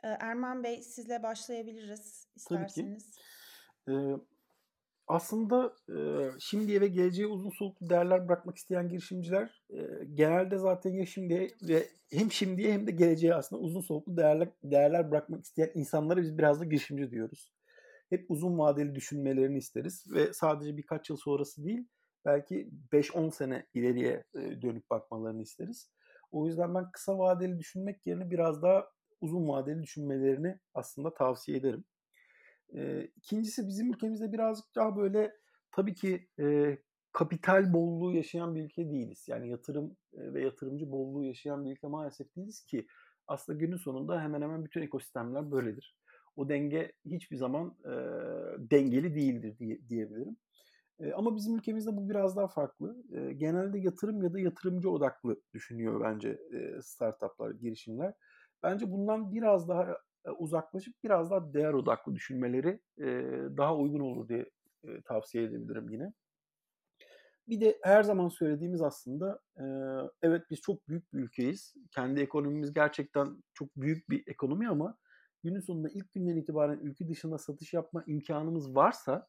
Erman 0.03 0.63
Bey 0.63 0.83
sizle 0.83 1.23
başlayabiliriz 1.23 2.27
isterseniz. 2.35 3.19
Tabii 3.85 4.17
ki. 4.19 4.25
Aslında 5.07 5.75
e, 5.89 5.97
şimdiye 6.39 6.81
ve 6.81 6.87
geleceğe 6.87 7.27
uzun 7.27 7.49
soluklu 7.49 7.89
değerler 7.89 8.27
bırakmak 8.27 8.57
isteyen 8.57 8.89
girişimciler 8.89 9.63
e, 9.69 10.05
genelde 10.13 10.57
zaten 10.57 10.91
ya 10.91 11.05
şimdiye 11.05 11.47
ve 11.69 11.87
hem 12.11 12.31
şimdiye 12.31 12.73
hem 12.73 12.87
de 12.87 12.91
geleceğe 12.91 13.35
aslında 13.35 13.61
uzun 13.61 13.81
soluklu 13.81 14.17
değerler 14.17 14.49
değerler 14.63 15.11
bırakmak 15.11 15.43
isteyen 15.43 15.71
insanlara 15.75 16.21
biz 16.21 16.37
biraz 16.37 16.59
da 16.59 16.65
girişimci 16.65 17.11
diyoruz. 17.11 17.53
Hep 18.09 18.25
uzun 18.29 18.57
vadeli 18.59 18.95
düşünmelerini 18.95 19.57
isteriz 19.57 20.05
ve 20.13 20.33
sadece 20.33 20.77
birkaç 20.77 21.09
yıl 21.09 21.17
sonrası 21.17 21.63
değil 21.65 21.87
belki 22.25 22.69
5-10 22.91 23.31
sene 23.31 23.65
ileriye 23.73 24.23
e, 24.35 24.61
dönüp 24.61 24.89
bakmalarını 24.89 25.41
isteriz. 25.41 25.91
O 26.31 26.47
yüzden 26.47 26.75
ben 26.75 26.91
kısa 26.91 27.17
vadeli 27.17 27.59
düşünmek 27.59 28.07
yerine 28.07 28.31
biraz 28.31 28.61
daha 28.61 28.87
uzun 29.21 29.47
vadeli 29.47 29.83
düşünmelerini 29.83 30.59
aslında 30.73 31.13
tavsiye 31.13 31.57
ederim. 31.57 31.83
E, 32.75 33.07
ikincisi 33.15 33.67
bizim 33.67 33.89
ülkemizde 33.93 34.31
birazcık 34.31 34.75
daha 34.75 34.97
böyle 34.97 35.31
tabii 35.71 35.93
ki 35.93 36.27
e, 36.39 36.77
kapital 37.11 37.73
bolluğu 37.73 38.13
yaşayan 38.13 38.55
bir 38.55 38.63
ülke 38.63 38.91
değiliz. 38.91 39.25
Yani 39.27 39.49
yatırım 39.49 39.97
ve 40.13 40.41
yatırımcı 40.41 40.91
bolluğu 40.91 41.23
yaşayan 41.23 41.65
bir 41.65 41.71
ülke 41.71 41.87
maalesef 41.87 42.35
değiliz 42.35 42.65
ki 42.65 42.87
aslında 43.27 43.59
günün 43.59 43.77
sonunda 43.77 44.21
hemen 44.21 44.41
hemen 44.41 44.65
bütün 44.65 44.81
ekosistemler 44.81 45.51
böyledir. 45.51 45.97
O 46.35 46.49
denge 46.49 46.91
hiçbir 47.05 47.37
zaman 47.37 47.77
e, 47.85 47.91
dengeli 48.57 49.15
değildir 49.15 49.59
diye, 49.59 49.89
diyebilirim. 49.89 50.37
E, 50.99 51.13
ama 51.13 51.35
bizim 51.35 51.55
ülkemizde 51.55 51.97
bu 51.97 52.09
biraz 52.09 52.35
daha 52.35 52.47
farklı. 52.47 53.03
E, 53.11 53.33
genelde 53.33 53.79
yatırım 53.79 54.23
ya 54.23 54.33
da 54.33 54.39
yatırımcı 54.39 54.89
odaklı 54.89 55.41
düşünüyor 55.53 56.01
bence 56.01 56.29
e, 56.29 56.81
startuplar, 56.81 57.51
girişimler. 57.51 58.13
Bence 58.63 58.91
bundan 58.91 59.31
biraz 59.31 59.69
daha 59.69 59.97
uzaklaşıp 60.37 60.95
biraz 61.03 61.31
daha 61.31 61.53
değer 61.53 61.73
odaklı 61.73 62.15
düşünmeleri 62.15 62.79
daha 63.57 63.77
uygun 63.77 63.99
olur 63.99 64.27
diye 64.29 64.49
tavsiye 65.05 65.43
edebilirim 65.43 65.89
yine. 65.89 66.13
Bir 67.47 67.61
de 67.61 67.79
her 67.83 68.03
zaman 68.03 68.29
söylediğimiz 68.29 68.81
aslında 68.81 69.41
evet 70.21 70.41
biz 70.49 70.61
çok 70.61 70.87
büyük 70.87 71.13
bir 71.13 71.19
ülkeyiz. 71.19 71.73
Kendi 71.91 72.21
ekonomimiz 72.21 72.73
gerçekten 72.73 73.43
çok 73.53 73.75
büyük 73.75 74.09
bir 74.09 74.23
ekonomi 74.27 74.69
ama 74.69 74.97
günün 75.43 75.59
sonunda 75.59 75.89
ilk 75.89 76.11
günden 76.11 76.35
itibaren 76.35 76.79
ülke 76.79 77.07
dışında 77.07 77.37
satış 77.37 77.73
yapma 77.73 78.03
imkanımız 78.07 78.75
varsa 78.75 79.27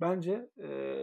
bence 0.00 0.50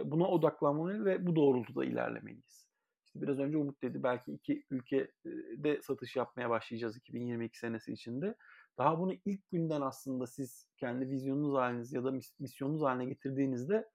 buna 0.04 0.28
odaklanmalı 0.28 1.04
ve 1.04 1.26
bu 1.26 1.36
doğrultuda 1.36 1.84
ilerlemeliyiz. 1.84 2.68
İşte 3.06 3.20
biraz 3.22 3.38
önce 3.38 3.56
Umut 3.56 3.82
dedi 3.82 4.02
belki 4.02 4.32
iki 4.32 4.64
ülkede 4.70 5.82
satış 5.82 6.16
yapmaya 6.16 6.50
başlayacağız 6.50 6.96
2022 6.96 7.58
senesi 7.58 7.92
içinde. 7.92 8.34
Daha 8.78 8.98
bunu 8.98 9.12
ilk 9.24 9.50
günden 9.50 9.80
aslında 9.80 10.26
siz 10.26 10.68
kendi 10.76 11.08
vizyonunuz 11.08 11.54
haliniz 11.54 11.92
ya 11.92 12.04
da 12.04 12.12
misyonunuz 12.38 12.82
haline 12.82 13.04
getirdiğinizde 13.04 13.88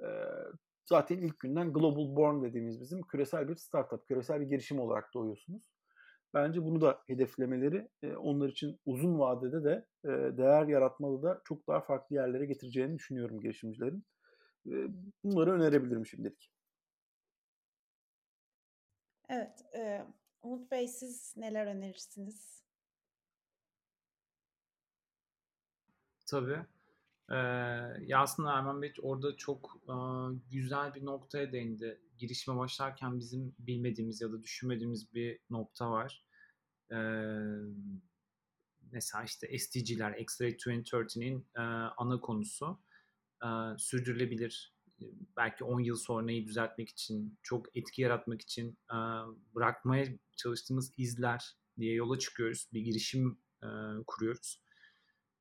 e, 0.00 0.08
zaten 0.84 1.18
ilk 1.18 1.40
günden 1.40 1.72
global 1.72 2.16
born 2.16 2.42
dediğimiz 2.42 2.80
bizim 2.80 3.02
küresel 3.02 3.48
bir 3.48 3.54
startup, 3.54 4.08
küresel 4.08 4.40
bir 4.40 4.46
girişim 4.46 4.80
olarak 4.80 5.14
doğuyorsunuz. 5.14 5.72
Bence 6.34 6.62
bunu 6.62 6.80
da 6.80 7.02
hedeflemeleri 7.06 7.88
e, 8.02 8.16
onlar 8.16 8.48
için 8.48 8.80
uzun 8.86 9.18
vadede 9.18 9.64
de 9.64 9.86
e, 10.04 10.08
değer 10.36 10.66
yaratmalı 10.66 11.22
da 11.22 11.40
çok 11.44 11.68
daha 11.68 11.80
farklı 11.80 12.16
yerlere 12.16 12.46
getireceğini 12.46 12.94
düşünüyorum 12.94 13.40
girişimcilerin. 13.40 14.04
E, 14.66 14.74
bunları 15.24 15.52
önerebilirim 15.52 16.06
şimdilik. 16.06 16.52
Evet, 19.28 19.64
e, 19.74 20.06
Umut 20.42 20.70
Bey 20.70 20.88
siz 20.88 21.36
neler 21.36 21.66
önerirsiniz? 21.66 22.65
Tabii. 26.26 26.58
Ee, 27.30 27.36
ya 28.06 28.24
Erman 28.38 28.82
Bey 28.82 28.94
orada 29.02 29.36
çok 29.36 29.76
e, 29.88 29.94
güzel 30.50 30.94
bir 30.94 31.04
noktaya 31.04 31.52
değindi. 31.52 32.00
Girişime 32.18 32.56
başlarken 32.56 33.18
bizim 33.18 33.54
bilmediğimiz 33.58 34.20
ya 34.20 34.32
da 34.32 34.42
düşünmediğimiz 34.42 35.14
bir 35.14 35.38
nokta 35.50 35.90
var. 35.90 36.24
Ee, 36.92 36.96
mesela 38.92 39.24
işte 39.24 39.58
SDG'ler, 39.58 40.12
X-Ray 40.18 40.50
2030'nin 40.50 41.46
e, 41.56 41.60
ana 41.96 42.20
konusu 42.20 42.80
e, 43.44 43.48
sürdürülebilir, 43.78 44.74
belki 45.36 45.64
10 45.64 45.80
yıl 45.80 45.96
sonrayı 45.96 46.46
düzeltmek 46.46 46.88
için, 46.88 47.38
çok 47.42 47.76
etki 47.76 48.02
yaratmak 48.02 48.42
için 48.42 48.78
e, 48.90 48.96
bırakmaya 49.54 50.06
çalıştığımız 50.36 50.92
izler 50.96 51.56
diye 51.78 51.94
yola 51.94 52.18
çıkıyoruz. 52.18 52.68
Bir 52.72 52.80
girişim 52.80 53.38
e, 53.62 53.68
kuruyoruz. 54.06 54.65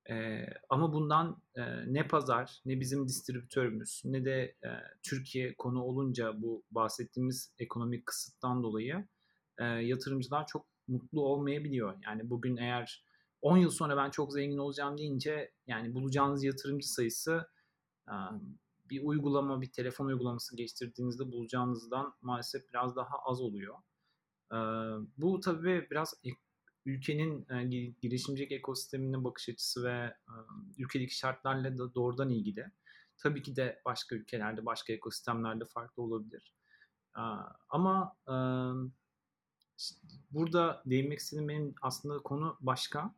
E, 0.09 0.45
ama 0.69 0.93
bundan 0.93 1.41
e, 1.55 1.61
ne 1.93 2.07
pazar, 2.07 2.61
ne 2.65 2.79
bizim 2.79 3.07
distribütörümüz, 3.07 4.01
ne 4.05 4.25
de 4.25 4.41
e, 4.41 4.69
Türkiye 5.03 5.55
konu 5.55 5.83
olunca 5.83 6.41
bu 6.41 6.63
bahsettiğimiz 6.71 7.53
ekonomik 7.59 8.05
kısıttan 8.05 8.63
dolayı 8.63 9.07
e, 9.57 9.63
yatırımcılar 9.65 10.47
çok 10.47 10.65
mutlu 10.87 11.21
olmayabiliyor. 11.21 11.97
Yani 12.03 12.29
bugün 12.29 12.57
eğer 12.57 13.03
10 13.41 13.57
yıl 13.57 13.69
sonra 13.69 13.97
ben 13.97 14.09
çok 14.09 14.33
zengin 14.33 14.57
olacağım 14.57 14.97
deyince 14.97 15.51
yani 15.67 15.93
bulacağınız 15.95 16.43
yatırımcı 16.43 16.93
sayısı 16.93 17.47
e, 18.07 18.15
bir 18.89 19.03
uygulama, 19.03 19.61
bir 19.61 19.71
telefon 19.71 20.05
uygulaması 20.05 20.57
geçtirdiğinizde 20.57 21.31
bulacağınızdan 21.31 22.13
maalesef 22.21 22.69
biraz 22.69 22.95
daha 22.95 23.17
az 23.25 23.41
oluyor. 23.41 23.75
E, 24.51 24.57
bu 25.17 25.39
tabii 25.39 25.87
biraz 25.91 26.13
ülkenin 26.85 27.47
e, 27.49 27.63
girişimcilik 28.01 28.51
ekosistemine 28.51 29.23
bakış 29.23 29.49
açısı 29.49 29.83
ve 29.83 29.93
e, 30.05 30.33
ülkedeki 30.77 31.15
şartlarla 31.15 31.77
da 31.77 31.95
doğrudan 31.95 32.29
ilgili. 32.29 32.71
Tabii 33.17 33.41
ki 33.41 33.55
de 33.55 33.81
başka 33.85 34.15
ülkelerde, 34.15 34.65
başka 34.65 34.93
ekosistemlerde 34.93 35.65
farklı 35.65 36.03
olabilir. 36.03 36.55
Ama 37.69 38.17
burada 40.31 40.83
değinmek 40.85 41.19
istediğim 41.19 41.49
benim 41.49 41.75
aslında 41.81 42.17
konu 42.17 42.57
başka. 42.61 43.15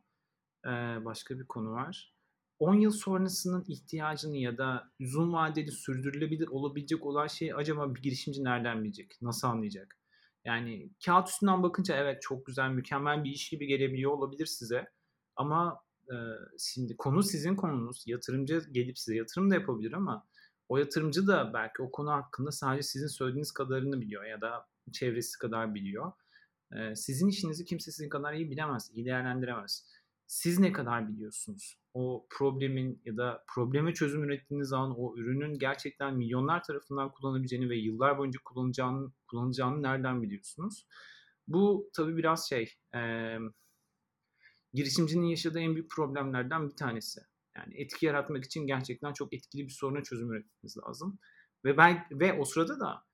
Başka 1.04 1.38
bir 1.38 1.46
konu 1.46 1.70
var. 1.70 2.14
10 2.58 2.74
yıl 2.74 2.90
sonrasının 2.90 3.64
ihtiyacını 3.68 4.36
ya 4.36 4.58
da 4.58 4.90
uzun 5.00 5.32
vadeli 5.32 5.72
sürdürülebilir 5.72 6.48
olabilecek 6.48 7.06
olan 7.06 7.26
şeyi 7.26 7.54
acaba 7.54 7.94
bir 7.94 8.02
girişimci 8.02 8.44
nereden 8.44 8.84
bilecek? 8.84 9.18
Nasıl 9.22 9.48
anlayacak? 9.48 9.96
Yani 10.44 10.90
kağıt 11.04 11.28
üstünden 11.28 11.62
bakınca 11.62 11.96
evet 11.96 12.22
çok 12.22 12.46
güzel, 12.46 12.70
mükemmel 12.70 13.24
bir 13.24 13.30
iş 13.30 13.48
gibi 13.48 13.66
gelebiliyor 13.66 14.12
olabilir 14.12 14.46
size. 14.46 14.88
Ama 15.36 15.80
e, 16.10 16.14
şimdi 16.58 16.96
konu 16.96 17.22
sizin 17.22 17.56
konunuz. 17.56 18.04
Yatırımcı 18.06 18.62
gelip 18.72 18.98
size 18.98 19.16
yatırım 19.16 19.50
da 19.50 19.54
yapabilir 19.54 19.92
ama 19.92 20.26
o 20.68 20.78
yatırımcı 20.78 21.26
da 21.26 21.54
belki 21.54 21.82
o 21.82 21.90
konu 21.90 22.10
hakkında 22.10 22.52
sadece 22.52 22.82
sizin 22.82 23.06
söylediğiniz 23.06 23.52
kadarını 23.52 24.00
biliyor 24.00 24.24
ya 24.24 24.40
da 24.40 24.66
çevresi 24.92 25.38
kadar 25.38 25.74
biliyor. 25.74 26.12
E, 26.72 26.96
sizin 26.96 27.28
işinizi 27.28 27.64
kimse 27.64 27.92
sizin 27.92 28.08
kadar 28.08 28.32
iyi 28.32 28.50
bilemez, 28.50 28.90
iyi 28.94 29.06
değerlendiremez. 29.06 29.86
Siz 30.28 30.58
ne 30.58 30.72
kadar 30.72 31.08
biliyorsunuz? 31.08 31.78
O 31.94 32.26
problemin 32.30 33.02
ya 33.04 33.16
da 33.16 33.44
probleme 33.54 33.94
çözüm 33.94 34.24
ürettiğiniz 34.24 34.68
zaman 34.68 34.94
o 34.98 35.16
ürünün 35.16 35.58
gerçekten 35.58 36.14
milyonlar 36.14 36.64
tarafından 36.64 37.12
kullanabileceğini 37.12 37.70
ve 37.70 37.76
yıllar 37.76 38.18
boyunca 38.18 38.40
kullanacağını, 38.44 39.12
kullanacağını 39.28 39.82
nereden 39.82 40.22
biliyorsunuz? 40.22 40.86
Bu 41.46 41.90
tabii 41.92 42.16
biraz 42.16 42.48
şey, 42.48 42.74
e, 42.94 43.00
girişimcinin 44.72 45.26
yaşadığı 45.26 45.60
en 45.60 45.74
büyük 45.74 45.90
problemlerden 45.90 46.68
bir 46.68 46.76
tanesi. 46.76 47.20
Yani 47.56 47.80
etki 47.80 48.06
yaratmak 48.06 48.44
için 48.44 48.66
gerçekten 48.66 49.12
çok 49.12 49.32
etkili 49.32 49.64
bir 49.64 49.72
soruna 49.72 50.02
çözüm 50.02 50.32
üretmeniz 50.32 50.76
lazım. 50.78 51.18
Ve 51.64 51.76
ben 51.76 52.06
ve 52.10 52.32
o 52.32 52.44
sırada 52.44 52.80
da 52.80 53.04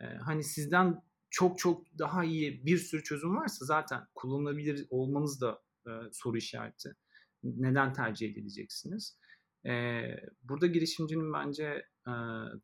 e, 0.00 0.04
hani 0.04 0.44
sizden 0.44 1.02
çok 1.30 1.58
çok 1.58 1.98
daha 1.98 2.24
iyi 2.24 2.66
bir 2.66 2.78
sürü 2.78 3.02
çözüm 3.02 3.36
varsa 3.36 3.64
zaten 3.64 4.06
kullanılabilir 4.14 4.86
olmanız 4.90 5.40
da 5.40 5.63
e, 5.86 5.90
soru 6.12 6.36
işareti. 6.36 6.94
Neden 7.42 7.92
tercih 7.92 8.30
edileceksiniz? 8.30 9.18
E, 9.66 10.02
burada 10.42 10.66
girişimcinin 10.66 11.32
bence 11.32 11.64
e, 12.06 12.12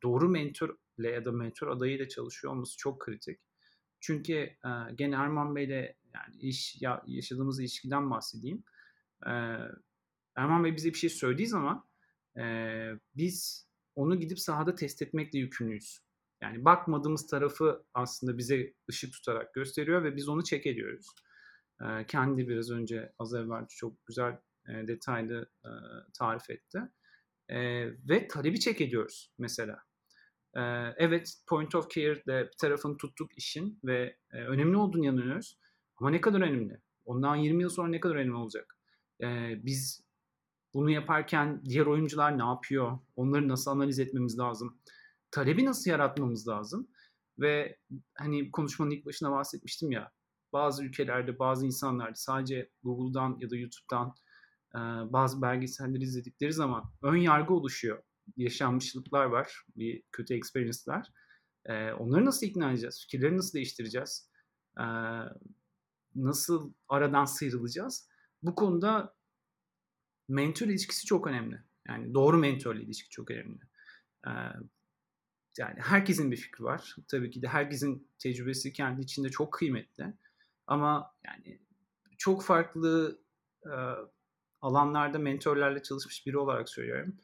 doğru 0.02 0.28
mentorle 0.28 1.10
ya 1.10 1.24
da 1.24 1.32
mentor 1.32 1.68
adayıyla 1.68 2.08
çalışıyor 2.08 2.52
olması 2.52 2.76
çok 2.76 3.00
kritik. 3.00 3.40
Çünkü 4.00 4.32
e, 4.32 4.70
gene 4.94 5.14
Erman 5.14 5.56
Bey'le 5.56 5.96
yani 6.14 6.36
iş 6.40 6.82
ya, 6.82 7.02
yaşadığımız 7.06 7.60
ilişkiden 7.60 8.10
bahsedeyim. 8.10 8.64
Erman 10.36 10.64
Bey 10.64 10.76
bize 10.76 10.88
bir 10.88 10.98
şey 10.98 11.10
söylediği 11.10 11.48
zaman 11.48 11.84
biz 13.16 13.68
onu 13.94 14.20
gidip 14.20 14.40
sahada 14.40 14.74
test 14.74 15.02
etmekle 15.02 15.38
yükümlüyüz. 15.38 15.98
Yani 16.42 16.64
bakmadığımız 16.64 17.26
tarafı 17.26 17.84
aslında 17.94 18.38
bize 18.38 18.74
ışık 18.90 19.12
tutarak 19.12 19.54
gösteriyor 19.54 20.04
ve 20.04 20.16
biz 20.16 20.28
onu 20.28 20.44
çek 20.44 20.66
ediyoruz. 20.66 21.06
E, 21.80 22.06
kendi 22.06 22.48
biraz 22.48 22.70
önce 22.70 23.12
az 23.18 23.34
evvel 23.34 23.66
çok 23.68 24.06
güzel 24.06 24.38
e, 24.68 24.88
detaylı 24.88 25.50
e, 25.64 25.70
tarif 26.18 26.50
etti. 26.50 26.80
E, 27.48 27.58
ve 28.08 28.28
talebi 28.28 28.60
çek 28.60 28.80
ediyoruz 28.80 29.32
mesela. 29.38 29.82
Evet 30.96 31.34
point 31.46 31.74
of 31.74 31.90
care'de 31.90 32.48
bir 32.52 32.56
tarafını 32.58 32.96
tuttuk 32.96 33.38
işin 33.38 33.78
ve 33.84 34.16
önemli 34.30 34.76
olduğunu 34.76 35.04
inanıyoruz. 35.04 35.58
Ama 35.96 36.10
ne 36.10 36.20
kadar 36.20 36.40
önemli? 36.40 36.80
Ondan 37.04 37.36
20 37.36 37.62
yıl 37.62 37.70
sonra 37.70 37.88
ne 37.88 38.00
kadar 38.00 38.14
önemli 38.14 38.34
olacak? 38.34 38.78
Biz 39.64 40.02
bunu 40.74 40.90
yaparken 40.90 41.62
diğer 41.64 41.86
oyuncular 41.86 42.38
ne 42.38 42.44
yapıyor? 42.44 42.98
Onları 43.16 43.48
nasıl 43.48 43.70
analiz 43.70 43.98
etmemiz 43.98 44.38
lazım? 44.38 44.78
Talebi 45.30 45.64
nasıl 45.64 45.90
yaratmamız 45.90 46.48
lazım? 46.48 46.88
Ve 47.38 47.78
hani 48.14 48.50
konuşmanın 48.50 48.90
ilk 48.90 49.06
başına 49.06 49.30
bahsetmiştim 49.30 49.92
ya 49.92 50.12
bazı 50.52 50.84
ülkelerde 50.84 51.38
bazı 51.38 51.66
insanlar 51.66 52.14
sadece 52.14 52.70
Google'dan 52.82 53.38
ya 53.40 53.50
da 53.50 53.56
YouTube'dan 53.56 54.14
e, 54.74 54.78
bazı 55.12 55.42
belgeselleri 55.42 56.02
izledikleri 56.02 56.52
zaman 56.52 56.84
ön 57.02 57.16
yargı 57.16 57.54
oluşuyor. 57.54 58.02
Yaşanmışlıklar 58.36 59.24
var, 59.24 59.64
bir 59.76 60.02
kötü 60.12 60.34
experience'lar. 60.34 61.06
E, 61.64 61.92
onları 61.92 62.24
nasıl 62.24 62.46
ikna 62.46 62.70
edeceğiz? 62.70 63.00
Fikirleri 63.02 63.36
nasıl 63.36 63.52
değiştireceğiz? 63.52 64.30
E, 64.78 64.84
nasıl 66.14 66.72
aradan 66.88 67.24
sıyrılacağız? 67.24 68.08
Bu 68.42 68.54
konuda 68.54 69.14
mentor 70.28 70.66
ilişkisi 70.66 71.06
çok 71.06 71.26
önemli. 71.26 71.62
Yani 71.88 72.14
doğru 72.14 72.38
mentorla 72.38 72.80
ilişki 72.80 73.10
çok 73.10 73.30
önemli. 73.30 73.58
Ee, 74.26 74.30
yani 75.58 75.80
herkesin 75.80 76.30
bir 76.30 76.36
fikri 76.36 76.64
var. 76.64 76.96
Tabii 77.08 77.30
ki 77.30 77.42
de 77.42 77.48
herkesin 77.48 78.08
tecrübesi 78.18 78.72
kendi 78.72 79.00
içinde 79.00 79.28
çok 79.28 79.52
kıymetli. 79.52 80.14
Ama 80.70 81.14
yani 81.24 81.58
çok 82.18 82.42
farklı 82.42 83.20
e, 83.66 83.74
alanlarda 84.60 85.18
mentorlarla 85.18 85.82
çalışmış 85.82 86.26
biri 86.26 86.38
olarak 86.38 86.68
söylüyorum. 86.68 87.16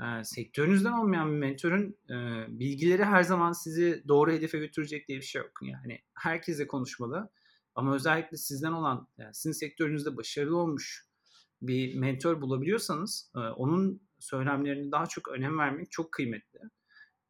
E, 0.00 0.24
sektörünüzden 0.24 0.92
olmayan 0.92 1.32
bir 1.32 1.38
mentorun 1.38 1.96
e, 2.10 2.46
bilgileri 2.48 3.04
her 3.04 3.22
zaman 3.22 3.52
sizi 3.52 4.04
doğru 4.08 4.32
hedefe 4.32 4.58
götürecek 4.58 5.08
diye 5.08 5.18
bir 5.18 5.24
şey 5.24 5.42
yok. 5.42 5.50
Yani 5.62 6.00
herkese 6.14 6.66
konuşmalı. 6.66 7.30
Ama 7.74 7.94
özellikle 7.94 8.36
sizden 8.36 8.72
olan, 8.72 9.08
yani 9.18 9.34
sizin 9.34 9.52
sektörünüzde 9.52 10.16
başarılı 10.16 10.56
olmuş 10.56 11.06
bir 11.62 11.94
mentor 11.94 12.40
bulabiliyorsanız 12.40 13.32
e, 13.36 13.38
onun 13.38 14.02
söylemlerine 14.18 14.92
daha 14.92 15.06
çok 15.06 15.28
önem 15.28 15.58
vermek 15.58 15.90
çok 15.90 16.12
kıymetli. 16.12 16.60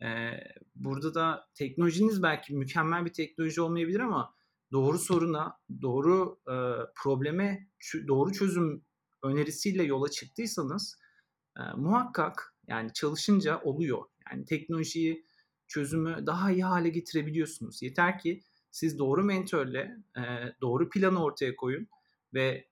E, 0.02 0.30
burada 0.74 1.14
da 1.14 1.48
teknolojiniz 1.54 2.22
belki 2.22 2.54
mükemmel 2.54 3.04
bir 3.04 3.12
teknoloji 3.12 3.60
olmayabilir 3.60 4.00
ama 4.00 4.34
doğru 4.72 4.98
soruna, 4.98 5.58
doğru 5.82 6.40
e, 6.48 6.56
probleme 7.02 7.68
doğru 8.08 8.32
çözüm 8.32 8.84
önerisiyle 9.22 9.82
yola 9.82 10.08
çıktıysanız 10.08 10.96
e, 11.58 11.60
muhakkak 11.76 12.54
yani 12.66 12.92
çalışınca 12.92 13.60
oluyor. 13.60 14.04
Yani 14.30 14.44
teknolojiyi 14.44 15.26
çözümü 15.66 16.26
daha 16.26 16.52
iyi 16.52 16.64
hale 16.64 16.88
getirebiliyorsunuz. 16.88 17.82
Yeter 17.82 18.18
ki 18.18 18.42
siz 18.70 18.98
doğru 18.98 19.24
mentörle 19.24 19.96
e, 20.16 20.22
doğru 20.60 20.88
planı 20.88 21.24
ortaya 21.24 21.56
koyun 21.56 21.88
ve 22.34 22.68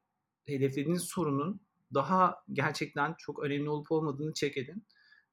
hedeflediğiniz 0.46 1.02
sorunun 1.02 1.60
daha 1.94 2.44
gerçekten 2.52 3.14
çok 3.18 3.42
önemli 3.44 3.68
olup 3.68 3.92
olmadığını 3.92 4.32
check 4.34 4.56
edin. 4.56 4.86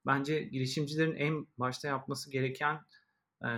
Bence 0.06 0.44
girişimcilerin 0.44 1.16
en 1.16 1.48
başta 1.58 1.88
yapması 1.88 2.32
gereken 2.32 2.80
e, 3.44 3.50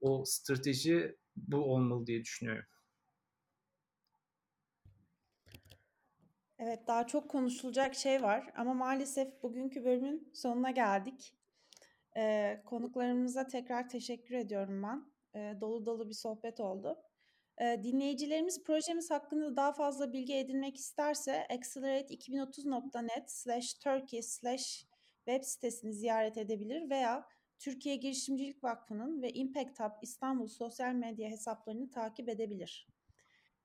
o 0.00 0.24
strateji 0.26 1.16
bu 1.36 1.56
olmalı 1.56 2.06
diye 2.06 2.20
düşünüyorum. 2.20 2.64
Evet, 6.58 6.86
daha 6.86 7.06
çok 7.06 7.30
konuşulacak 7.30 7.94
şey 7.94 8.22
var 8.22 8.52
ama 8.56 8.74
maalesef 8.74 9.42
bugünkü 9.42 9.84
bölümün 9.84 10.30
sonuna 10.34 10.70
geldik. 10.70 11.34
Ee, 12.16 12.62
konuklarımıza 12.66 13.46
tekrar 13.46 13.88
teşekkür 13.88 14.34
ediyorum 14.34 14.82
ben. 14.82 15.12
Ee, 15.34 15.60
dolu 15.60 15.86
dolu 15.86 16.08
bir 16.08 16.14
sohbet 16.14 16.60
oldu. 16.60 17.02
Ee, 17.60 17.80
dinleyicilerimiz 17.82 18.64
projemiz 18.64 19.10
hakkında 19.10 19.56
daha 19.56 19.72
fazla 19.72 20.12
bilgi 20.12 20.34
edinmek 20.34 20.76
isterse 20.76 21.46
accelerate2030.net 21.50 23.30
slash 23.30 23.74
turkey 23.74 24.22
slash 24.22 24.86
web 25.24 25.42
sitesini 25.44 25.92
ziyaret 25.92 26.38
edebilir 26.38 26.90
veya 26.90 27.28
Türkiye 27.58 27.96
Girişimcilik 27.96 28.64
Vakfı'nın 28.64 29.22
ve 29.22 29.30
Impact 29.30 29.80
Hub 29.80 29.92
İstanbul 30.02 30.46
sosyal 30.46 30.94
medya 30.94 31.30
hesaplarını 31.30 31.90
takip 31.90 32.28
edebilir. 32.28 32.88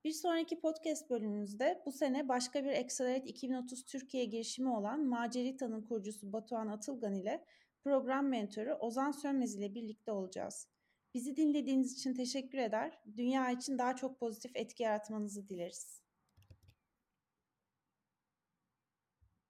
Bir 0.04 0.10
sonraki 0.10 0.60
podcast 0.60 1.10
bölümümüzde 1.10 1.82
bu 1.86 1.92
sene 1.92 2.28
başka 2.28 2.64
bir 2.64 2.70
Accelerate 2.70 3.26
2030 3.26 3.84
Türkiye 3.84 4.24
girişimi 4.24 4.70
olan 4.70 5.04
Macerita'nın 5.04 5.82
kurucusu 5.82 6.32
Batuhan 6.32 6.68
Atılgan 6.68 7.14
ile 7.14 7.44
program 7.84 8.28
mentoru 8.28 8.74
Ozan 8.74 9.10
Sönmez 9.10 9.54
ile 9.56 9.74
birlikte 9.74 10.12
olacağız. 10.12 10.68
Bizi 11.14 11.36
dinlediğiniz 11.36 11.92
için 11.92 12.14
teşekkür 12.14 12.58
eder. 12.58 12.98
Dünya 13.16 13.50
için 13.50 13.78
daha 13.78 13.96
çok 13.96 14.20
pozitif 14.20 14.56
etki 14.56 14.82
yaratmanızı 14.82 15.48
dileriz. 15.48 16.01